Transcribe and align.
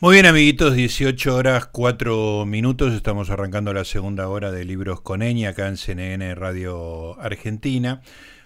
Muy 0.00 0.14
bien, 0.14 0.26
amiguitos, 0.26 0.76
18 0.76 1.34
horas 1.34 1.66
4 1.66 2.46
minutos. 2.46 2.94
Estamos 2.94 3.30
arrancando 3.30 3.74
la 3.74 3.84
segunda 3.84 4.28
hora 4.28 4.52
de 4.52 4.64
Libros 4.64 5.00
con 5.00 5.22
Eñi 5.22 5.44
acá 5.44 5.66
en 5.66 5.76
CNN 5.76 6.36
Radio 6.36 7.20
Argentina. 7.20 8.00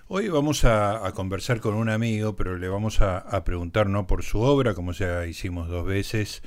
Hoy 0.09 0.29
vamos 0.29 0.65
a, 0.65 1.13
conversar 1.15 1.61
con 1.61 1.75
un 1.75 1.91
amigo, 1.91 2.37
pero 2.37 2.57
le 2.57 2.69
vamos 2.69 3.03
a, 3.03 3.45
preguntar 3.45 3.91
no 3.91 4.07
por 4.07 4.23
su 4.23 4.41
obra, 4.41 4.73
como 4.73 4.93
ya 4.93 5.27
hicimos 5.27 5.69
dos 5.69 5.85
veces, 5.85 6.43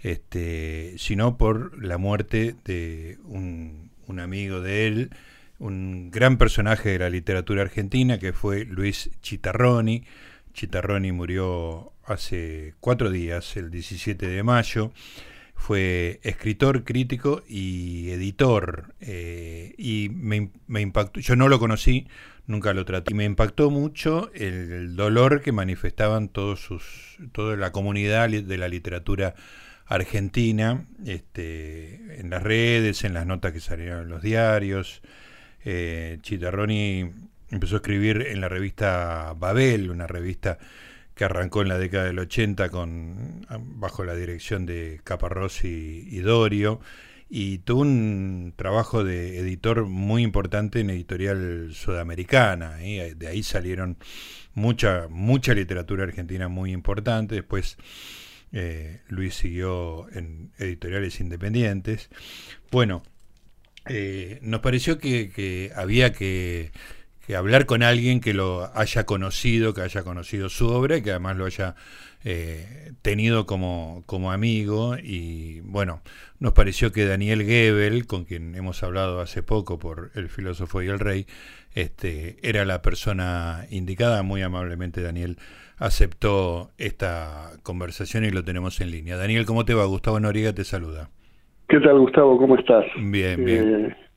este, 0.00 0.94
sino 0.98 1.38
por 1.38 1.80
la 1.80 1.96
muerte 1.96 2.56
de 2.64 3.16
un 3.26 4.18
amigo 4.18 4.60
de 4.60 4.88
él, 4.88 5.10
un 5.60 6.10
gran 6.10 6.36
personaje 6.36 6.88
de 6.88 6.98
la 6.98 7.10
literatura 7.10 7.62
argentina, 7.62 8.18
que 8.18 8.32
fue 8.32 8.64
Luis 8.64 9.10
Chitarroni. 9.22 10.02
Chitarroni 10.52 11.12
murió 11.12 11.92
hace 12.08 12.74
cuatro 12.80 13.10
días, 13.10 13.56
el 13.56 13.70
17 13.70 14.26
de 14.26 14.42
mayo. 14.42 14.92
Fue 15.54 16.20
escritor, 16.22 16.84
crítico 16.84 17.42
y 17.48 18.10
editor. 18.10 18.94
Eh, 19.00 19.74
y 19.76 20.08
me, 20.10 20.50
impactó, 20.80 21.20
yo 21.20 21.36
no 21.36 21.48
lo 21.48 21.58
conocí, 21.58 22.06
nunca 22.46 22.72
lo 22.72 22.84
traté. 22.84 23.12
Y 23.12 23.14
me 23.14 23.24
impactó 23.24 23.70
mucho 23.70 24.30
el, 24.34 24.96
dolor 24.96 25.42
que 25.42 25.52
manifestaban 25.52 26.28
todos 26.28 26.60
sus, 26.60 27.18
toda 27.32 27.56
la 27.56 27.72
comunidad 27.72 28.28
de 28.28 28.58
la 28.58 28.68
literatura 28.68 29.34
argentina, 29.86 30.86
este, 31.06 32.20
en 32.20 32.30
las 32.30 32.42
redes, 32.42 33.04
en 33.04 33.14
las 33.14 33.26
notas 33.26 33.52
que 33.52 33.60
salieron 33.60 34.02
en 34.02 34.08
los 34.08 34.22
diarios. 34.22 35.02
Eh, 35.64 36.18
Chitarroni 36.22 37.10
empezó 37.50 37.76
a 37.76 37.78
escribir 37.78 38.26
en 38.28 38.40
la 38.40 38.48
revista 38.48 39.34
Babel, 39.36 39.90
una 39.90 40.06
revista 40.06 40.58
que 41.18 41.24
arrancó 41.24 41.62
en 41.62 41.68
la 41.68 41.78
década 41.78 42.04
del 42.04 42.20
80 42.20 42.70
con, 42.70 43.44
bajo 43.74 44.04
la 44.04 44.14
dirección 44.14 44.66
de 44.66 45.00
Caparrós 45.02 45.64
y, 45.64 46.20
Dorio, 46.20 46.80
y 47.28 47.58
tuvo 47.58 47.80
un 47.80 48.54
trabajo 48.54 49.02
de 49.02 49.40
editor 49.40 49.84
muy 49.86 50.22
importante 50.22 50.78
en 50.78 50.90
editorial 50.90 51.70
sudamericana. 51.74 52.80
¿eh? 52.84 53.16
De 53.16 53.26
ahí 53.26 53.42
salieron 53.42 53.98
mucha, 54.54 55.08
mucha 55.10 55.54
literatura 55.54 56.04
argentina 56.04 56.46
muy 56.46 56.70
importante. 56.70 57.34
Después 57.34 57.78
eh, 58.52 59.00
Luis 59.08 59.34
siguió 59.34 60.08
en 60.12 60.52
editoriales 60.56 61.18
independientes. 61.18 62.10
Bueno, 62.70 63.02
eh, 63.86 64.38
nos 64.40 64.60
pareció 64.60 64.98
que 64.98 65.72
había 65.74 66.12
que 66.12 66.70
que 67.28 67.36
hablar 67.36 67.66
con 67.66 67.82
alguien 67.82 68.20
que 68.20 68.32
lo 68.32 68.70
haya 68.74 69.04
conocido, 69.04 69.74
que 69.74 69.82
haya 69.82 70.02
conocido 70.02 70.48
su 70.48 70.66
obra 70.66 70.96
y 70.96 71.02
que 71.02 71.10
además 71.10 71.36
lo 71.36 71.44
haya 71.44 71.74
eh, 72.24 72.92
tenido 73.02 73.44
como, 73.44 74.02
como 74.06 74.32
amigo. 74.32 74.96
Y 74.96 75.60
bueno, 75.60 76.00
nos 76.40 76.54
pareció 76.54 76.90
que 76.90 77.04
Daniel 77.04 77.42
Gebel, 77.42 78.06
con 78.06 78.24
quien 78.24 78.54
hemos 78.54 78.82
hablado 78.82 79.20
hace 79.20 79.42
poco 79.42 79.78
por 79.78 80.10
El 80.14 80.30
filósofo 80.30 80.80
y 80.80 80.86
el 80.86 80.98
rey, 80.98 81.26
este, 81.74 82.38
era 82.42 82.64
la 82.64 82.80
persona 82.80 83.66
indicada. 83.68 84.22
Muy 84.22 84.40
amablemente 84.40 85.02
Daniel 85.02 85.36
aceptó 85.76 86.70
esta 86.78 87.50
conversación 87.62 88.24
y 88.24 88.30
lo 88.30 88.42
tenemos 88.42 88.80
en 88.80 88.90
línea. 88.90 89.18
Daniel, 89.18 89.44
¿cómo 89.44 89.66
te 89.66 89.74
va? 89.74 89.84
Gustavo 89.84 90.18
Noriega 90.18 90.54
te 90.54 90.64
saluda. 90.64 91.10
¿Qué 91.68 91.78
tal, 91.80 91.98
Gustavo? 91.98 92.38
¿Cómo 92.38 92.56
estás? 92.56 92.86
Bien, 92.96 93.44
bien. 93.44 93.84
Eh, 93.84 94.07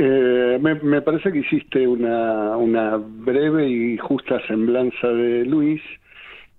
eh, 0.00 0.60
me, 0.60 1.02
parece 1.02 1.32
que 1.32 1.40
hiciste 1.40 1.84
una, 1.84 2.56
una 2.56 2.98
breve 2.98 3.68
y 3.68 3.98
justa 3.98 4.40
semblanza 4.46 5.08
de 5.08 5.44
Luis 5.44 5.82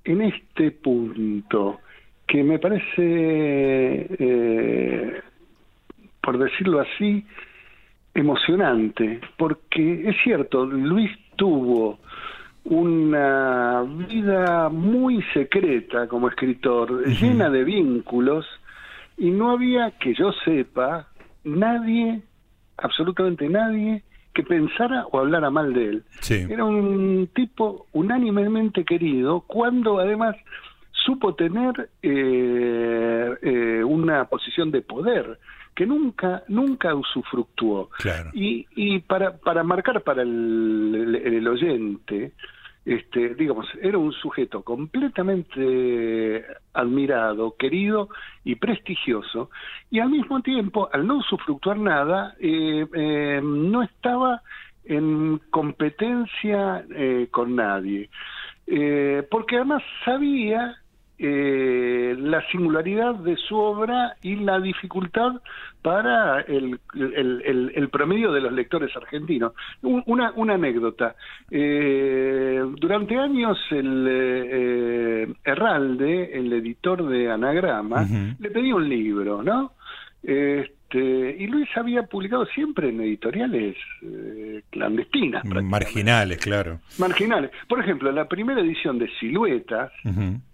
en 0.04 0.24
este 0.24 0.72
punto, 0.72 1.80
que 2.28 2.44
me 2.44 2.60
parece, 2.60 2.84
eh, 2.98 5.22
por 6.22 6.38
decirlo 6.38 6.82
así, 6.82 7.26
emocionante, 8.14 9.22
porque 9.38 10.10
es 10.10 10.18
cierto, 10.22 10.66
Luis 10.66 11.10
tuvo 11.38 11.98
una 12.66 13.86
vida 14.10 14.68
muy 14.68 15.24
secreta 15.34 16.10
como 16.10 16.28
escritor, 16.28 17.08
llena 17.08 17.50
de 17.50 17.64
vínculos, 17.64 18.46
y 19.18 19.32
no 19.32 19.52
había, 19.52 19.92
que 19.92 20.14
yo 20.14 20.34
sepa, 20.44 21.08
nadie 21.46 22.24
absolutamente 22.82 23.48
nadie 23.50 24.04
que 24.34 24.44
pensara 24.44 25.06
o 25.12 25.20
hablara 25.20 25.50
mal 25.50 25.74
de 25.74 25.86
él. 25.86 26.04
Era 26.30 26.64
un 26.64 27.30
tipo 27.34 27.88
unánimemente 27.94 28.86
querido, 28.86 29.42
cuando 29.42 30.00
además 30.00 30.36
supo 30.92 31.36
tener 31.36 31.90
eh, 32.02 33.36
eh, 33.42 33.84
una 33.84 34.26
posición 34.26 34.72
de 34.72 34.82
poder 34.82 35.40
que 35.76 35.86
nunca 35.86 36.44
nunca 36.48 36.94
usufructuó. 36.94 37.90
Y, 38.34 38.68
y 38.76 39.00
para, 39.00 39.38
para 39.38 39.64
marcar 39.64 40.02
para 40.02 40.24
el 40.24 41.48
oyente, 41.48 42.34
este, 42.90 43.36
digamos, 43.36 43.68
era 43.84 44.00
un 44.00 44.12
sujeto 44.12 44.64
completamente 44.64 46.44
admirado, 46.74 47.56
querido 47.56 48.10
y 48.44 48.56
prestigioso, 48.56 49.52
y 49.92 50.00
al 50.00 50.10
mismo 50.10 50.42
tiempo, 50.42 50.90
al 50.92 51.06
no 51.06 51.18
usufructuar 51.18 51.78
nada, 51.78 52.36
eh, 52.40 52.88
eh, 52.92 53.42
no 53.44 53.84
estaba 53.84 54.42
en 54.86 55.40
competencia 55.52 56.84
eh, 56.96 57.28
con 57.30 57.56
nadie, 57.56 58.10
porque 59.30 59.58
además 59.58 59.84
sabía 60.04 60.76
eh, 61.22 62.16
la 62.18 62.42
singularidad 62.50 63.16
de 63.16 63.36
su 63.36 63.58
obra 63.58 64.16
y 64.22 64.38
la 64.38 64.60
dificultad 64.60 65.34
para 65.82 66.42
el, 66.42 66.80
el, 66.96 67.90
promedio 67.90 68.32
de 68.32 68.42
los 68.42 68.54
lectores 68.54 68.96
argentinos. 68.96 69.54
una, 69.82 70.32
una 70.36 70.54
anécdota. 70.54 71.16
Eh, 71.52 72.62
durante 72.78 73.18
años 73.18 73.58
el 73.72 74.08
eh, 74.10 75.34
Herralde, 75.44 76.32
el 76.34 76.54
editor 76.54 77.08
de 77.08 77.32
Anagrama, 77.32 78.06
le 78.40 78.52
pedía 78.52 78.76
un 78.76 78.88
libro, 78.88 79.44
¿no? 79.44 79.74
Este, 80.24 80.79
y 80.98 81.48
Luis 81.48 81.70
había 81.76 82.04
publicado 82.04 82.46
siempre 82.48 82.90
en 82.90 83.02
editoriales 83.02 83.76
eh, 84.02 84.64
clandestinas. 84.70 85.46
Marginales, 85.46 86.38
claro. 86.40 86.80
Marginales. 86.98 87.52
Por 87.68 87.80
ejemplo, 87.80 88.12
la 88.12 88.28
primera 88.28 88.62
edición 88.62 88.98
de 88.98 89.10
Siluetas, 89.20 89.92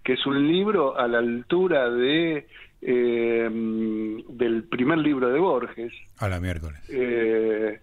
que 0.02 0.12
es 0.12 0.26
un 0.26 0.46
libro 0.46 0.98
a 0.98 1.08
la 1.08 1.18
altura 1.18 1.88
de 1.90 2.46
eh, 2.82 3.48
del 3.50 4.64
primer 4.64 4.98
libro 4.98 5.28
de 5.30 5.38
Borges. 5.38 5.92
A 6.18 6.28
la 6.28 6.40
miércoles. 6.40 6.78
Eh, 6.88 7.80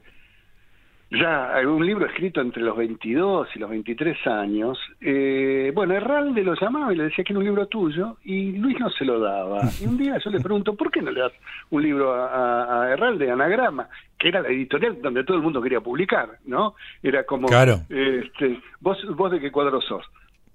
ya 1.13 1.53
un 1.67 1.85
libro 1.85 2.05
escrito 2.05 2.41
entre 2.41 2.61
los 2.63 2.75
22 2.75 3.47
y 3.55 3.59
los 3.59 3.69
23 3.69 4.27
años. 4.27 4.77
Eh, 4.99 5.71
bueno, 5.73 5.93
Herralde 5.93 6.43
lo 6.43 6.55
llamaba 6.55 6.91
y 6.93 6.97
le 6.97 7.03
decía 7.05 7.23
que 7.23 7.33
era 7.33 7.39
un 7.39 7.45
libro 7.45 7.67
tuyo 7.67 8.17
y 8.23 8.53
Luis 8.53 8.79
no 8.79 8.89
se 8.89 9.05
lo 9.05 9.19
daba. 9.19 9.61
Y 9.79 9.85
un 9.85 9.97
día 9.97 10.17
yo 10.23 10.29
le 10.31 10.39
pregunto, 10.39 10.75
¿por 10.75 10.91
qué 10.91 11.01
no 11.01 11.11
le 11.11 11.21
das 11.21 11.33
un 11.69 11.83
libro 11.83 12.13
a, 12.13 12.83
a 12.83 12.91
Herralde, 12.91 13.29
Anagrama? 13.29 13.87
Que 14.17 14.29
era 14.29 14.41
la 14.41 14.49
editorial 14.49 15.01
donde 15.01 15.23
todo 15.23 15.37
el 15.37 15.43
mundo 15.43 15.61
quería 15.61 15.81
publicar, 15.81 16.39
¿no? 16.45 16.75
Era 17.01 17.25
como, 17.25 17.47
claro. 17.47 17.81
este, 17.89 18.59
¿vos, 18.79 18.97
¿vos 19.15 19.31
de 19.31 19.39
qué 19.39 19.51
cuadro 19.51 19.81
sos? 19.81 20.05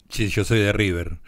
Sí, 0.08 0.28
yo 0.28 0.42
soy 0.42 0.60
de 0.60 0.72
River. 0.72 1.18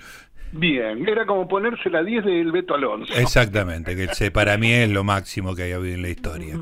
Bien, 0.53 1.09
era 1.09 1.27
como 1.27 1.47
ponerse 1.47 1.88
la 1.91 2.03
10 2.03 2.25
del 2.25 2.53
Beto 2.53 2.75
Alonso. 2.75 3.15
Exactamente, 3.15 3.94
que 3.94 4.31
para 4.31 4.56
mí 4.56 4.72
es 4.72 4.91
lo 4.91 5.05
máximo 5.05 5.55
que 5.55 5.62
hay 5.65 5.72
habido 5.72 5.94
en 5.94 6.03
la 6.03 6.09
historia. 6.09 6.56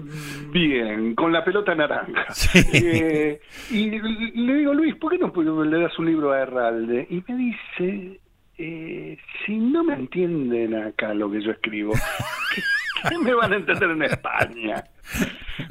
Bien, 0.52 1.14
con 1.14 1.32
la 1.32 1.44
pelota 1.44 1.74
naranja. 1.74 2.26
Eh, 2.72 3.40
y 3.70 3.90
le 3.90 4.54
digo, 4.54 4.74
Luis, 4.74 4.94
¿por 4.96 5.12
qué 5.12 5.18
no 5.18 5.64
le 5.64 5.80
das 5.80 5.98
un 5.98 6.06
libro 6.06 6.32
a 6.32 6.40
Herralde? 6.40 7.06
Y 7.08 7.22
me 7.26 7.36
dice, 7.36 8.20
eh, 8.58 9.16
si 9.44 9.56
no 9.56 9.84
me 9.84 9.94
entienden 9.94 10.74
acá 10.74 11.14
lo 11.14 11.30
que 11.30 11.42
yo 11.42 11.52
escribo, 11.52 11.94
¿qué, 13.08 13.18
me 13.18 13.34
van 13.34 13.52
a 13.52 13.56
entender 13.56 13.90
en 13.90 14.02
España? 14.02 14.84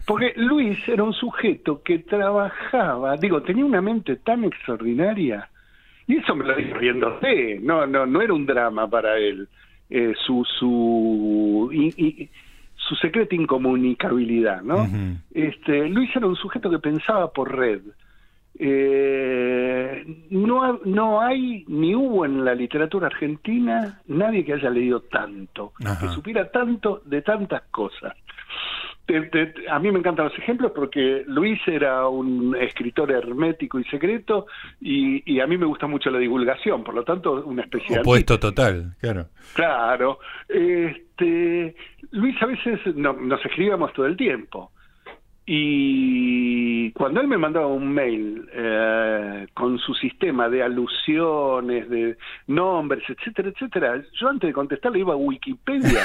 Porque 0.05 0.33
Luis 0.37 0.77
era 0.87 1.03
un 1.03 1.13
sujeto 1.13 1.81
que 1.83 1.99
trabajaba, 1.99 3.15
digo, 3.17 3.41
tenía 3.41 3.65
una 3.65 3.81
mente 3.81 4.17
tan 4.17 4.43
extraordinaria 4.43 5.49
y 6.07 6.17
eso 6.17 6.35
me 6.35 6.45
lo 6.45 6.55
dijo 6.55 6.73
riéndose, 6.75 7.59
no, 7.61 7.85
no, 7.85 8.05
no 8.05 8.21
era 8.21 8.33
un 8.33 8.45
drama 8.45 8.89
para 8.89 9.17
él. 9.17 9.47
Eh, 9.89 10.13
su 10.25 10.43
su 10.59 11.69
su 12.75 12.95
secreta 12.95 13.35
incomunicabilidad, 13.35 14.61
¿no? 14.61 14.87
Este 15.33 15.87
Luis 15.89 16.09
era 16.15 16.27
un 16.27 16.35
sujeto 16.35 16.69
que 16.69 16.79
pensaba 16.79 17.31
por 17.31 17.55
red. 17.55 17.81
Eh, 18.59 20.03
no, 20.31 20.79
no 20.85 21.21
hay 21.21 21.63
ni 21.67 21.93
hubo 21.93 22.25
en 22.25 22.43
la 22.43 22.55
literatura 22.55 23.07
argentina 23.07 24.01
nadie 24.07 24.43
que 24.43 24.53
haya 24.53 24.69
leído 24.69 25.01
tanto, 25.01 25.73
que 25.77 26.07
supiera 26.07 26.49
tanto 26.49 27.01
de 27.05 27.21
tantas 27.21 27.63
cosas. 27.69 28.15
A 29.69 29.79
mí 29.79 29.91
me 29.91 29.99
encantan 29.99 30.25
los 30.25 30.37
ejemplos 30.37 30.71
porque 30.75 31.23
Luis 31.27 31.59
era 31.67 32.07
un 32.07 32.55
escritor 32.55 33.11
hermético 33.11 33.79
y 33.79 33.83
secreto 33.85 34.47
y, 34.81 35.39
a 35.39 35.47
mí 35.47 35.57
me 35.57 35.65
gusta 35.65 35.87
mucho 35.87 36.09
la 36.09 36.19
divulgación, 36.19 36.83
por 36.83 36.95
lo 36.95 37.03
tanto, 37.03 37.43
una 37.45 37.63
especie 37.63 37.99
Opuesto 37.99 38.39
total, 38.39 38.95
claro. 38.99 39.27
Claro. 39.53 40.19
Este, 40.49 41.75
Luis 42.11 42.35
a 42.41 42.45
veces 42.47 42.79
nos 42.95 43.45
escribíamos 43.45 43.93
todo 43.93 44.05
el 44.05 44.17
tiempo 44.17 44.71
y 45.49 46.91
cuando 46.91 47.21
él 47.21 47.27
me 47.29 47.37
mandaba 47.37 47.67
un 47.67 47.87
mail 47.87 48.49
eh, 48.51 49.47
con 49.53 49.79
su 49.79 49.93
sistema 49.93 50.49
de 50.49 50.61
alusiones, 50.61 51.89
de 51.89 52.17
nombres, 52.47 53.01
etcétera, 53.07 53.47
etcétera, 53.47 54.03
yo 54.19 54.27
antes 54.27 54.49
de 54.49 54.53
contestarle 54.53 54.99
iba 54.99 55.13
a 55.13 55.15
Wikipedia. 55.15 56.01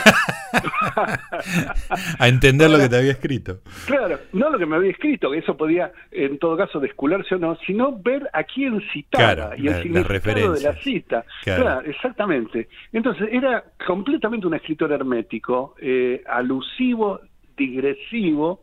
a 2.21 2.29
entender 2.29 2.71
lo 2.71 2.79
que 2.79 2.89
te 2.89 2.97
había 2.99 3.11
escrito. 3.11 3.59
Claro, 3.85 4.21
no 4.33 4.49
lo 4.49 4.59
que 4.59 4.67
me 4.67 4.77
había 4.77 4.93
escrito, 4.93 5.33
que 5.33 5.39
eso 5.39 5.57
podía 5.57 5.91
en 6.13 6.39
todo 6.39 6.57
caso 6.57 6.79
descularse 6.79 7.35
o 7.35 7.39
no, 7.39 7.57
sino 7.67 7.99
ver 8.01 8.31
a 8.33 8.45
quién 8.45 8.81
citaba 8.93 9.57
y 9.59 9.67
el 9.67 9.83
significado 9.83 10.53
de 10.53 10.61
la 10.61 10.75
cita. 10.75 11.25
Claro. 11.43 11.81
exactamente. 11.81 12.69
Entonces 12.93 13.29
era 13.33 13.65
completamente 13.85 14.47
un 14.47 14.55
escritor 14.55 14.93
hermético, 14.93 15.75
eh, 15.81 16.23
alusivo, 16.29 17.21
digresivo, 17.57 18.63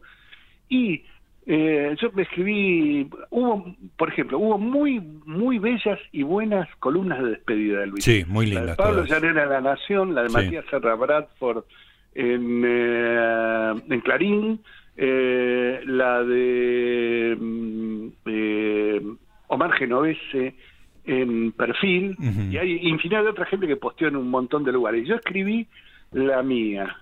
y 0.69 1.03
eh, 1.45 1.95
yo 1.99 2.11
me 2.13 2.21
escribí, 2.21 3.09
hubo, 3.31 3.75
por 3.97 4.09
ejemplo, 4.09 4.37
hubo 4.37 4.57
muy 4.59 4.99
muy 5.25 5.57
bellas 5.57 5.99
y 6.11 6.23
buenas 6.23 6.69
columnas 6.75 7.23
de 7.23 7.31
despedida 7.31 7.79
de 7.79 7.87
Luis. 7.87 8.03
Sí, 8.03 8.23
muy 8.27 8.45
lindas. 8.45 8.65
La 8.65 8.71
de 8.71 8.77
Pablo 8.77 9.05
Llanera 9.05 9.45
La 9.47 9.61
Nación, 9.61 10.13
la 10.13 10.23
de 10.23 10.29
Matías 10.29 10.65
Serra 10.69 10.95
Bradford 10.95 11.63
en, 12.13 12.63
eh, 12.65 13.73
en 13.89 14.01
Clarín, 14.01 14.61
eh, 14.95 15.81
la 15.85 16.23
de 16.23 17.37
mm, 17.39 18.07
eh, 18.25 19.01
Omar 19.47 19.71
Genovese 19.73 20.55
en 21.05 21.51
Perfil, 21.53 22.15
y 22.51 22.57
hay 22.57 22.87
infinidad 22.87 23.23
de 23.23 23.29
otra 23.29 23.45
gente 23.45 23.65
que 23.65 23.77
posteó 23.77 24.09
en 24.09 24.17
un 24.17 24.29
montón 24.29 24.63
de 24.63 24.71
lugares. 24.71 25.07
Yo 25.07 25.15
escribí 25.15 25.65
la 26.11 26.43
mía, 26.43 26.95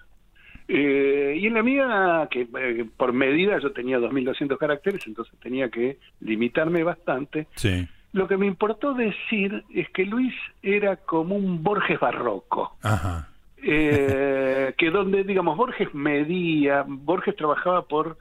eh, 0.67 1.37
y 1.39 1.47
en 1.47 1.53
la 1.53 1.63
mía, 1.63 2.27
que 2.29 2.41
eh, 2.59 2.85
por 2.97 3.13
medida 3.13 3.59
yo 3.59 3.71
tenía 3.71 3.99
2.200 3.99 4.57
caracteres, 4.57 5.05
entonces 5.07 5.33
tenía 5.39 5.69
que 5.69 5.97
limitarme 6.19 6.83
bastante. 6.83 7.47
Sí. 7.55 7.87
Lo 8.13 8.27
que 8.27 8.37
me 8.37 8.47
importó 8.47 8.93
decir 8.93 9.63
es 9.73 9.89
que 9.89 10.05
Luis 10.05 10.33
era 10.61 10.97
como 10.97 11.35
un 11.35 11.63
Borges 11.63 11.99
barroco. 11.99 12.75
Ajá. 12.81 13.29
Eh, 13.61 14.73
que 14.77 14.91
donde, 14.91 15.23
digamos, 15.23 15.57
Borges 15.57 15.93
medía, 15.93 16.83
Borges 16.87 17.35
trabajaba 17.35 17.83
por 17.83 18.17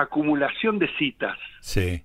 acumulación 0.00 0.78
de 0.78 0.88
citas. 0.98 1.38
Sí. 1.60 2.02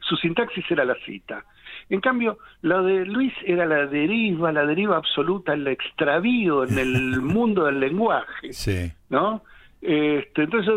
su 0.00 0.16
sintaxis 0.16 0.64
era 0.70 0.84
la 0.84 0.96
cita. 1.06 1.44
En 1.90 2.00
cambio, 2.00 2.38
la 2.62 2.82
de 2.82 3.06
Luis 3.06 3.32
era 3.44 3.64
la 3.64 3.86
deriva, 3.86 4.52
la 4.52 4.66
deriva 4.66 4.96
absoluta, 4.96 5.54
el 5.54 5.66
extravío 5.68 6.64
en 6.64 6.78
el 6.78 7.20
mundo 7.22 7.64
del 7.64 7.80
lenguaje. 7.80 8.52
Sí. 8.52 8.92
¿No? 9.08 9.42
Este, 9.80 10.42
entonces 10.42 10.74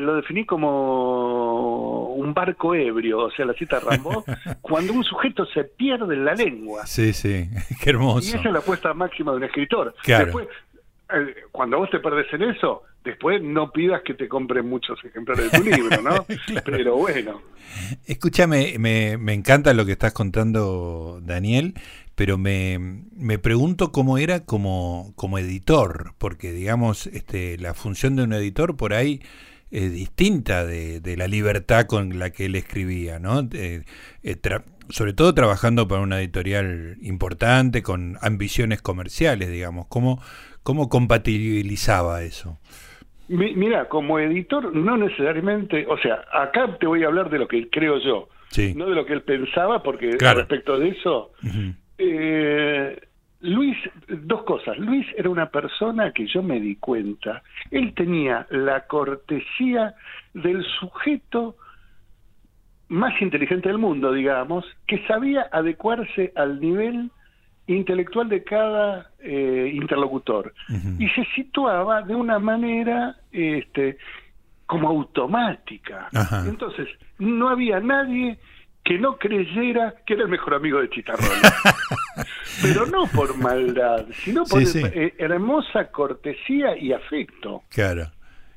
lo 0.00 0.16
definí 0.16 0.46
como 0.46 2.14
un 2.14 2.32
barco 2.32 2.72
ebrio, 2.72 3.18
o 3.18 3.30
sea, 3.32 3.44
la 3.44 3.52
cita 3.54 3.80
Rambo, 3.80 4.24
cuando 4.60 4.92
un 4.92 5.02
sujeto 5.02 5.44
se 5.46 5.64
pierde 5.64 6.14
en 6.14 6.24
la 6.24 6.34
lengua. 6.34 6.86
Sí, 6.86 7.12
sí, 7.12 7.48
qué 7.82 7.90
hermoso. 7.90 8.28
Y 8.28 8.38
esa 8.38 8.48
es 8.48 8.52
la 8.52 8.60
apuesta 8.60 8.94
máxima 8.94 9.32
de 9.32 9.38
un 9.38 9.44
escritor. 9.44 9.94
Claro. 10.04 10.26
Después, 10.26 10.46
eh, 10.46 10.71
cuando 11.50 11.78
vos 11.78 11.90
te 11.90 12.00
perdés 12.00 12.32
en 12.32 12.42
eso, 12.42 12.82
después 13.04 13.42
no 13.42 13.70
pidas 13.72 14.02
que 14.02 14.14
te 14.14 14.28
compren 14.28 14.68
muchos 14.68 14.98
ejemplares 15.04 15.50
de 15.50 15.58
tu 15.58 15.64
libro, 15.64 16.02
¿no? 16.02 16.26
Pero 16.64 16.96
bueno. 16.96 17.40
Escúchame, 18.06 18.76
me, 18.78 19.16
me, 19.18 19.32
encanta 19.32 19.74
lo 19.74 19.86
que 19.86 19.92
estás 19.92 20.12
contando, 20.12 21.20
Daniel, 21.22 21.74
pero 22.14 22.36
me, 22.36 22.78
me 23.16 23.38
pregunto 23.38 23.92
cómo 23.92 24.18
era 24.18 24.44
como, 24.44 25.12
como 25.16 25.38
editor, 25.38 26.12
porque 26.18 26.52
digamos, 26.52 27.06
este, 27.06 27.56
la 27.58 27.72
función 27.72 28.16
de 28.16 28.24
un 28.24 28.32
editor 28.34 28.76
por 28.76 28.92
ahí 28.92 29.22
es 29.70 29.90
distinta 29.90 30.66
de, 30.66 31.00
de 31.00 31.16
la 31.16 31.26
libertad 31.26 31.86
con 31.86 32.18
la 32.18 32.30
que 32.30 32.44
él 32.44 32.56
escribía, 32.56 33.18
¿no? 33.18 33.48
Eh, 33.52 33.84
sobre 34.88 35.12
todo 35.12 35.34
trabajando 35.34 35.88
para 35.88 36.02
una 36.02 36.20
editorial 36.20 36.96
importante, 37.02 37.82
con 37.82 38.16
ambiciones 38.20 38.82
comerciales, 38.82 39.50
digamos. 39.50 39.86
¿Cómo, 39.88 40.20
cómo 40.62 40.88
compatibilizaba 40.88 42.22
eso? 42.22 42.58
mira, 43.28 43.88
como 43.88 44.18
editor, 44.18 44.74
no 44.74 44.96
necesariamente, 44.96 45.86
o 45.88 45.96
sea, 45.98 46.24
acá 46.32 46.76
te 46.78 46.86
voy 46.86 47.02
a 47.02 47.06
hablar 47.06 47.30
de 47.30 47.38
lo 47.38 47.48
que 47.48 47.70
creo 47.70 47.98
yo, 47.98 48.28
no 48.74 48.86
de 48.86 48.94
lo 48.94 49.06
que 49.06 49.14
él 49.14 49.22
pensaba, 49.22 49.82
porque 49.82 50.10
respecto 50.18 50.78
de 50.78 50.88
eso, 50.88 51.32
eh, 51.96 53.00
Luis, 53.40 53.76
dos 54.08 54.44
cosas. 54.44 54.78
Luis 54.78 55.06
era 55.16 55.30
una 55.30 55.50
persona 55.50 56.12
que 56.12 56.26
yo 56.26 56.42
me 56.42 56.60
di 56.60 56.76
cuenta, 56.76 57.42
él 57.70 57.94
tenía 57.94 58.46
la 58.50 58.86
cortesía 58.86 59.94
del 60.34 60.64
sujeto 60.78 61.56
más 62.92 63.20
inteligente 63.22 63.68
del 63.68 63.78
mundo, 63.78 64.12
digamos, 64.12 64.64
que 64.86 65.04
sabía 65.06 65.48
adecuarse 65.50 66.32
al 66.36 66.60
nivel 66.60 67.10
intelectual 67.66 68.28
de 68.28 68.44
cada 68.44 69.10
eh, 69.20 69.70
interlocutor 69.72 70.52
y 70.98 71.08
se 71.10 71.24
situaba 71.34 72.02
de 72.02 72.14
una 72.14 72.38
manera 72.38 73.16
este, 73.30 73.96
como 74.66 74.88
automática. 74.88 76.08
Entonces, 76.46 76.88
no 77.18 77.48
había 77.48 77.80
nadie 77.80 78.38
que 78.84 78.98
no 78.98 79.16
creyera 79.16 79.94
que 80.04 80.14
era 80.14 80.24
el 80.24 80.28
mejor 80.28 80.54
amigo 80.54 80.80
de 80.80 80.90
Chitarrola. 80.90 81.30
Pero 82.62 82.84
no 82.86 83.06
por 83.06 83.38
maldad, 83.38 84.06
sino 84.12 84.44
por 84.44 84.62
hermosa 85.18 85.90
cortesía 85.90 86.76
y 86.76 86.92
afecto. 86.92 87.62
Claro. 87.70 88.10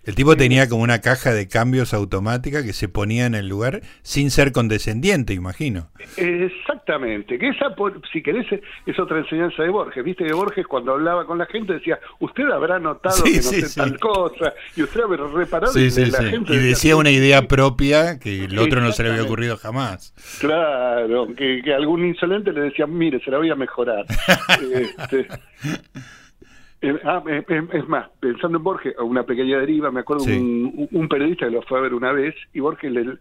El 0.05 0.13
tipo 0.13 0.37
tenía 0.37 0.69
como 0.69 0.83
una 0.83 1.01
caja 1.01 1.33
de 1.33 1.47
cambios 1.47 1.93
automática 1.93 2.63
que 2.63 2.73
se 2.73 2.87
ponía 2.87 3.25
en 3.25 3.33
el 3.33 3.49
lugar 3.49 3.81
sin 4.03 4.29
ser 4.29 4.51
condescendiente, 4.51 5.33
imagino. 5.33 5.89
Exactamente, 6.17 7.39
que 7.39 7.49
esa, 7.49 7.75
si 8.13 8.21
querés, 8.21 8.45
es 8.85 8.99
otra 8.99 9.17
enseñanza 9.17 9.63
de 9.63 9.69
Borges. 9.69 10.03
Viste 10.03 10.23
que 10.23 10.33
Borges 10.33 10.67
cuando 10.67 10.93
hablaba 10.93 11.25
con 11.25 11.39
la 11.39 11.47
gente 11.47 11.73
decía, 11.73 11.99
usted 12.19 12.43
habrá 12.51 12.77
notado 12.77 13.23
que 13.23 13.37
no 13.37 13.41
sé 13.41 13.75
tal 13.75 13.99
cosa, 13.99 14.53
y 14.75 14.83
usted 14.83 15.01
habrá 15.01 15.25
reparado 15.27 15.73
que 15.73 16.05
la 16.05 16.23
gente... 16.23 16.53
Y 16.53 16.57
decía 16.57 16.95
una 16.95 17.09
idea 17.09 17.47
propia 17.47 18.19
que 18.19 18.45
el 18.45 18.59
otro 18.59 18.81
no 18.81 18.91
se 18.91 19.03
le 19.03 19.09
había 19.09 19.23
ocurrido 19.23 19.57
jamás. 19.57 20.13
Claro, 20.39 21.27
que, 21.35 21.61
que 21.63 21.73
algún 21.73 22.05
insolente 22.05 22.53
le 22.53 22.61
decía, 22.61 22.85
mire, 22.85 23.19
se 23.23 23.31
la 23.31 23.39
voy 23.39 23.49
a 23.49 23.55
mejorar. 23.55 24.05
este, 24.71 25.27
eh, 26.85 26.99
ah, 27.03 27.23
eh, 27.27 27.43
eh, 27.47 27.67
es 27.73 27.87
más, 27.87 28.09
pensando 28.19 28.59
en 28.59 28.63
Borges, 28.63 28.95
una 28.99 29.23
pequeña 29.23 29.57
deriva, 29.59 29.89
me 29.89 30.01
acuerdo 30.01 30.25
un, 30.25 30.87
un, 30.91 31.09
periodista 31.09 31.47
que 31.47 31.53
lo 31.53 31.63
fue 31.63 31.79
a 31.79 31.81
ver 31.81 31.95
una 31.95 32.11
vez 32.11 32.35
y 32.53 32.59
Borges 32.59 32.91
le, 32.91 33.17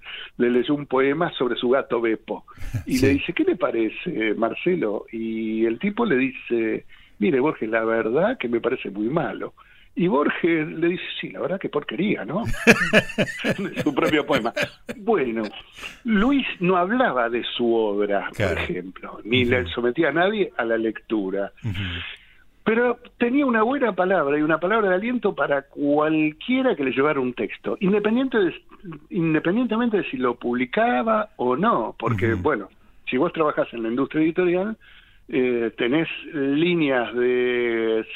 leyó 0.51 0.75
un 0.75 0.85
poema 0.85 1.33
sobre 1.33 1.57
su 1.57 1.71
gato 1.71 2.01
Beppo 2.01 2.45
y 2.87 2.99
le 2.99 3.15
dice, 3.15 3.33
¿qué 3.33 3.45
le 3.45 3.57
parece, 3.57 4.35
Marcelo? 4.35 5.07
Y 5.11 5.65
el 5.65 5.79
tipo 5.79 6.05
le 6.05 6.17
dice, 6.17 6.85
mire 7.19 7.41
Borges, 7.41 7.71
la 7.71 7.85
verdad 7.85 8.37
que 8.37 8.49
me 8.49 8.61
parece 8.61 8.91
muy 8.91 9.09
malo. 9.09 9.55
Y 9.97 10.09
Borges 10.09 10.69
le 10.69 10.89
dice, 10.89 11.05
sí, 11.21 11.31
la 11.31 11.41
verdad 11.41 11.59
que 11.59 11.69
porquería, 11.69 12.25
¿no? 12.25 12.43
su 13.83 13.95
propio 13.95 14.27
poema. 14.27 14.53
Bueno, 14.97 15.45
Luis 16.03 16.47
no 16.59 16.77
hablaba 16.77 17.31
de 17.31 17.45
su 17.57 17.73
obra, 17.73 18.29
por 18.37 18.59
ejemplo, 18.59 19.21
ni 19.25 19.45
le 19.45 19.65
sometía 19.67 20.09
a 20.09 20.13
nadie 20.13 20.53
a 20.57 20.65
la 20.65 20.77
lectura 20.77 21.53
pero 22.65 22.99
tenía 23.19 23.45
una 23.45 23.63
buena 23.63 23.95
palabra 23.95 24.39
y 24.39 24.43
una 24.43 24.59
palabra 24.59 24.89
de 24.89 24.95
aliento 24.95 25.35
para 25.35 25.63
cualquiera 25.63 26.75
que 26.75 26.85
le 26.85 26.93
llevara 26.93 27.21
un 27.21 27.35
texto, 27.35 27.77
independiente 27.81 28.39
de, 28.39 28.55
independientemente 29.11 29.99
de 29.99 30.11
si 30.11 30.17
lo 30.17 30.37
publicaba 30.37 31.31
o 31.37 31.57
no, 31.57 31.95
porque, 31.99 32.35
bueno, 32.35 32.69
si 33.09 33.19
vos 33.19 33.33
trabajás 33.35 33.73
en 33.75 33.83
la 33.83 33.91
industria 33.91 34.23
editorial, 34.23 34.79
eh, 35.29 35.73
tenés 35.77 36.09
líneas 36.33 37.15
de 37.15 38.07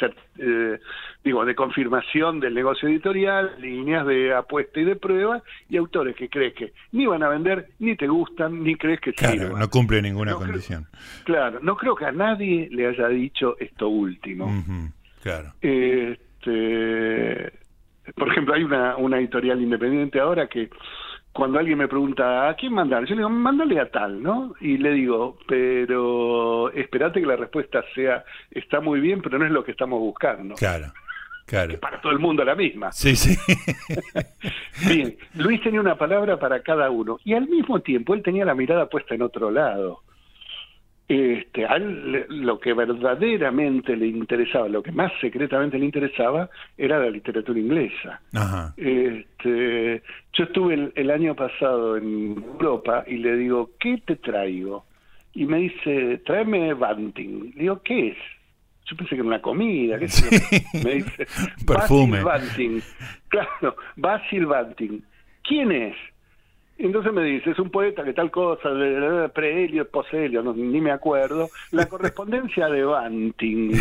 digo 1.38 1.44
de 1.44 1.54
confirmación 1.54 2.40
del 2.40 2.54
negocio 2.54 2.88
editorial, 2.88 3.54
líneas 3.60 4.06
de 4.06 4.34
apuesta 4.34 4.80
y 4.80 4.84
de 4.84 4.96
prueba 4.96 5.42
y 5.68 5.76
autores 5.76 6.16
que 6.16 6.28
crees 6.28 6.54
que 6.54 6.72
ni 6.92 7.06
van 7.06 7.22
a 7.22 7.28
vender, 7.28 7.68
ni 7.78 7.96
te 7.96 8.06
gustan, 8.06 8.62
ni 8.62 8.74
crees 8.76 9.00
que 9.00 9.12
claro, 9.12 9.56
no 9.56 9.68
cumple 9.68 10.02
ninguna 10.02 10.34
condición. 10.34 10.86
claro, 11.24 11.60
no 11.62 11.76
creo 11.76 11.94
que 11.94 12.06
a 12.06 12.12
nadie 12.12 12.68
le 12.70 12.86
haya 12.86 13.08
dicho 13.08 13.56
esto 13.58 13.88
último. 13.88 14.64
claro. 15.22 15.52
Este, 15.60 17.52
por 18.14 18.30
ejemplo, 18.30 18.54
hay 18.54 18.64
una, 18.64 18.96
una 18.96 19.18
editorial 19.18 19.60
independiente 19.60 20.20
ahora 20.20 20.48
que 20.48 20.70
cuando 21.32 21.58
alguien 21.58 21.78
me 21.78 21.86
pregunta, 21.86 22.48
¿a 22.48 22.54
quién 22.54 22.72
mandar? 22.72 23.04
Yo 23.04 23.14
le 23.14 23.20
digo, 23.20 23.30
mándale 23.30 23.78
a 23.78 23.88
tal, 23.90 24.20
¿no? 24.20 24.54
Y 24.60 24.76
le 24.78 24.90
digo, 24.92 25.38
pero 25.46 26.72
espérate 26.72 27.20
que 27.20 27.26
la 27.26 27.36
respuesta 27.36 27.84
sea, 27.94 28.24
está 28.50 28.80
muy 28.80 28.98
bien, 28.98 29.22
pero 29.22 29.38
no 29.38 29.44
es 29.44 29.52
lo 29.52 29.62
que 29.62 29.70
estamos 29.70 30.00
buscando. 30.00 30.56
Claro. 30.56 30.86
Claro. 31.48 31.70
que 31.70 31.78
para 31.78 32.00
todo 32.00 32.12
el 32.12 32.18
mundo 32.18 32.44
la 32.44 32.54
misma. 32.54 32.92
Sí, 32.92 33.16
sí. 33.16 33.36
Bien, 34.86 35.16
Luis 35.34 35.62
tenía 35.62 35.80
una 35.80 35.96
palabra 35.96 36.38
para 36.38 36.62
cada 36.62 36.90
uno 36.90 37.18
y 37.24 37.32
al 37.32 37.48
mismo 37.48 37.80
tiempo 37.80 38.14
él 38.14 38.22
tenía 38.22 38.44
la 38.44 38.54
mirada 38.54 38.86
puesta 38.86 39.14
en 39.14 39.22
otro 39.22 39.50
lado. 39.50 40.02
Este, 41.08 41.64
a 41.64 41.76
él 41.76 42.26
lo 42.28 42.60
que 42.60 42.74
verdaderamente 42.74 43.96
le 43.96 44.08
interesaba, 44.08 44.68
lo 44.68 44.82
que 44.82 44.92
más 44.92 45.10
secretamente 45.22 45.78
le 45.78 45.86
interesaba, 45.86 46.50
era 46.76 46.98
la 46.98 47.08
literatura 47.08 47.58
inglesa. 47.58 48.20
Ajá. 48.34 48.74
Este, 48.76 50.02
yo 50.34 50.44
estuve 50.44 50.74
el, 50.74 50.92
el 50.94 51.10
año 51.10 51.34
pasado 51.34 51.96
en 51.96 52.36
Europa 52.36 53.04
y 53.06 53.16
le 53.16 53.36
digo, 53.36 53.70
¿qué 53.80 54.02
te 54.04 54.16
traigo? 54.16 54.84
Y 55.32 55.46
me 55.46 55.58
dice, 55.60 56.18
tráeme 56.26 56.74
Banting. 56.74 57.52
Le 57.54 57.62
digo, 57.62 57.80
¿qué 57.82 58.08
es? 58.08 58.18
Yo 58.90 58.96
pensé 58.96 59.10
que 59.10 59.16
era 59.16 59.24
una 59.24 59.42
comida, 59.42 59.98
qué 59.98 60.08
sé 60.08 60.30
yo. 60.72 60.80
Me 60.84 60.94
dice, 60.96 61.26
Perfume. 61.66 62.22
Basil 62.22 62.48
Banting. 62.56 62.80
Claro, 63.28 63.76
Basil 63.96 64.46
Banting. 64.46 65.00
¿Quién 65.42 65.72
es? 65.72 65.96
Entonces 66.78 67.12
me 67.12 67.24
dice, 67.24 67.50
es 67.50 67.58
un 67.58 67.70
poeta 67.70 68.04
que 68.04 68.12
tal 68.12 68.30
cosa, 68.30 68.68
prehelio, 69.34 69.90
poshelio, 69.90 70.42
no, 70.44 70.52
ni 70.54 70.80
me 70.80 70.92
acuerdo, 70.92 71.48
la 71.72 71.86
correspondencia 71.88 72.68
de 72.68 72.84
Banting. 72.84 73.72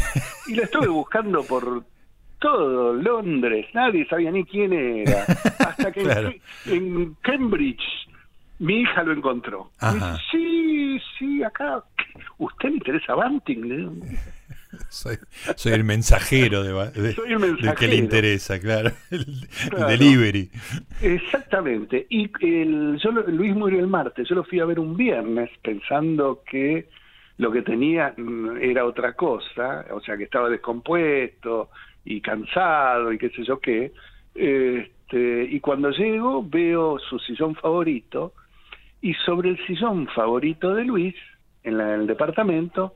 Y 0.47 0.55
la 0.55 0.63
estuve 0.63 0.87
buscando 0.87 1.43
por 1.43 1.83
todo 2.39 2.93
Londres, 2.93 3.67
nadie 3.73 4.05
sabía 4.07 4.31
ni 4.31 4.43
quién 4.45 4.73
era. 4.73 5.23
Hasta 5.59 5.91
que 5.91 6.01
en- 6.01 6.05
Claro. 6.07 6.33
en, 6.65 7.15
Cambridge 7.21 7.83
mi 8.59 8.81
hija 8.81 9.03
lo 9.03 9.13
encontró. 9.13 9.69
Dice, 9.79 10.05
sí, 10.31 10.99
sí, 11.19 11.43
acá. 11.43 11.83
¿Usted 12.39 12.69
le 12.69 12.75
interesa 12.77 13.13
Banting? 13.13 14.01
Soy, 14.89 15.17
soy 15.55 15.73
el 15.73 15.83
mensajero 15.83 16.63
de, 16.63 17.01
de- 17.01 17.13
Soy 17.13 17.33
el 17.33 17.39
del 17.41 17.55
que 17.57 17.61
le 17.63 17.67
mensajero. 17.67 17.93
interesa, 17.95 18.59
claro. 18.59 18.91
El, 19.11 19.25
delivery. 19.87 20.49
Exactamente. 21.01 22.05
Y 22.09 22.29
el, 22.41 22.97
yo 23.03 23.11
Luis 23.11 23.55
murió 23.55 23.79
el 23.79 23.87
martes, 23.87 24.27
yo 24.29 24.35
lo 24.35 24.43
fui 24.43 24.59
a 24.59 24.65
ver 24.65 24.79
un 24.79 24.95
viernes 24.95 25.49
pensando 25.61 26.41
que 26.49 26.87
lo 27.37 27.51
que 27.51 27.61
tenía 27.61 28.13
mm, 28.17 28.57
era 28.61 28.85
otra 28.85 29.13
cosa, 29.13 29.85
o 29.91 29.99
sea 30.01 30.17
que 30.17 30.23
estaba 30.23 30.49
descompuesto 30.49 31.69
y 32.05 32.21
cansado 32.21 33.11
y 33.13 33.17
qué 33.17 33.29
sé 33.29 33.43
yo 33.43 33.59
qué. 33.59 33.91
Este, 34.33 35.43
y 35.49 35.59
cuando 35.59 35.91
llego 35.91 36.43
veo 36.47 36.99
su 36.99 37.19
sillón 37.19 37.55
favorito 37.55 38.33
y 39.01 39.13
sobre 39.25 39.49
el 39.49 39.65
sillón 39.67 40.07
favorito 40.07 40.73
de 40.73 40.85
Luis, 40.85 41.15
en, 41.63 41.77
la- 41.77 41.93
en 41.95 42.01
el 42.01 42.07
departamento, 42.07 42.93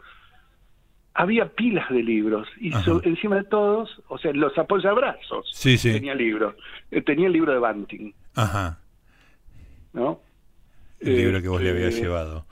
había 1.13 1.47
pilas 1.49 1.89
de 1.89 2.01
libros 2.03 2.47
y 2.59 2.71
so- 2.71 3.01
encima 3.03 3.35
de 3.37 3.43
todos, 3.43 4.01
o 4.07 4.17
sea, 4.17 4.31
los 4.33 4.57
apoyabrazos 4.57 5.49
Sí, 5.53 5.77
sí. 5.77 5.91
tenía 5.93 6.15
libros. 6.15 6.55
Eh, 6.89 7.01
tenía 7.01 7.27
el 7.27 7.33
libro 7.33 7.51
de 7.51 7.59
Banting, 7.59 8.11
Ajá. 8.35 8.79
¿no? 9.93 10.21
El 10.99 11.17
libro 11.17 11.41
que 11.41 11.47
vos 11.49 11.61
le 11.61 11.69
Este, 11.69 11.79
habías 11.85 11.99
llevado. 12.01 12.45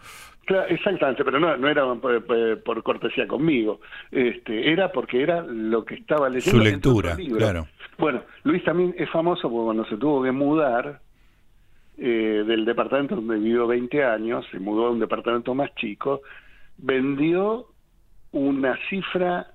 Claro, 0.46 0.68
exactamente, 0.70 1.24
pero 1.24 1.40
no, 1.40 1.56
no 1.58 1.68
era 1.70 1.86
por, 1.96 2.26
por- 2.26 2.64
por 2.64 2.84
cortesía 2.84 3.28
conmigo. 3.28 3.80
Este, 4.12 4.72
era 4.72 4.92
porque 4.92 5.22
era 5.22 5.44
lo 5.44 5.86
que 5.86 5.94
estaba 5.96 6.28
leyendo. 6.28 6.58
Su 6.60 6.64
lectura, 6.64 7.16
claro. 7.38 7.68
Bueno, 8.00 8.24
Luis 8.44 8.64
también 8.64 8.96
es 8.98 9.10
famoso 9.12 9.44
porque 9.50 9.66
cuando 9.66 9.86
se 9.86 9.98
tuvo 9.98 10.24
que 10.24 10.32
mudar 10.32 11.02
eh, 11.98 12.44
del 12.48 12.66
departamento 12.66 13.16
donde 13.16 13.36
vivió 13.38 13.68
20 13.68 14.04
años, 14.04 14.46
se 14.52 14.58
mudó 14.60 14.88
a 14.88 14.92
un 14.92 15.00
departamento 15.00 15.54
más 15.54 15.74
chico, 15.76 16.22
vendió 16.78 17.68
una 18.32 18.78
cifra 18.90 19.48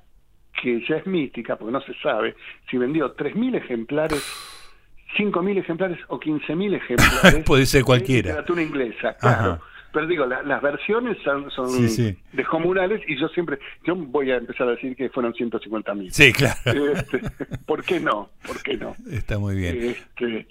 que 0.63 0.85
ya 0.89 0.97
es 0.97 1.07
mítica, 1.07 1.57
porque 1.57 1.73
no 1.73 1.81
se 1.81 1.95
sabe, 2.03 2.35
si 2.71 2.77
vendió 2.79 3.15
3.000 3.17 3.57
ejemplares, 3.57 4.23
5.000 5.19 5.59
ejemplares 5.59 5.99
o 6.09 6.19
15.000 6.19 6.75
ejemplares. 6.83 7.45
Puede 7.45 7.67
ser 7.67 7.81
de 7.81 7.85
cualquiera. 7.85 8.29
literatura 8.31 8.63
inglesa, 8.63 9.17
claro. 9.19 9.53
Ajá. 9.55 9.61
Pero 9.93 10.09
digo, 10.09 10.27
la- 10.27 10.43
las 10.43 10.61
versiones 10.61 11.17
son, 11.23 11.49
son 11.53 11.69
Sí, 11.71 11.89
sí. 11.89 12.17
descomunales 12.33 13.01
y 13.07 13.17
yo 13.17 13.29
siempre, 13.29 13.61
yo 13.85 13.95
voy 13.95 14.33
a 14.33 14.37
empezar 14.39 14.67
a 14.67 14.73
decir 14.73 14.97
que 14.97 15.09
fueron 15.11 15.33
150.000. 15.35 16.11
Sí, 16.11 16.33
claro. 16.33 16.93
Este, 16.93 17.21
¿Por 17.65 17.85
qué 17.85 18.01
no? 18.01 18.31
¿Por 18.45 18.61
qué 18.63 18.77
no? 18.77 18.97
Está 19.13 19.39
muy 19.39 19.55
bien. 19.55 19.77
Este, 19.81 20.49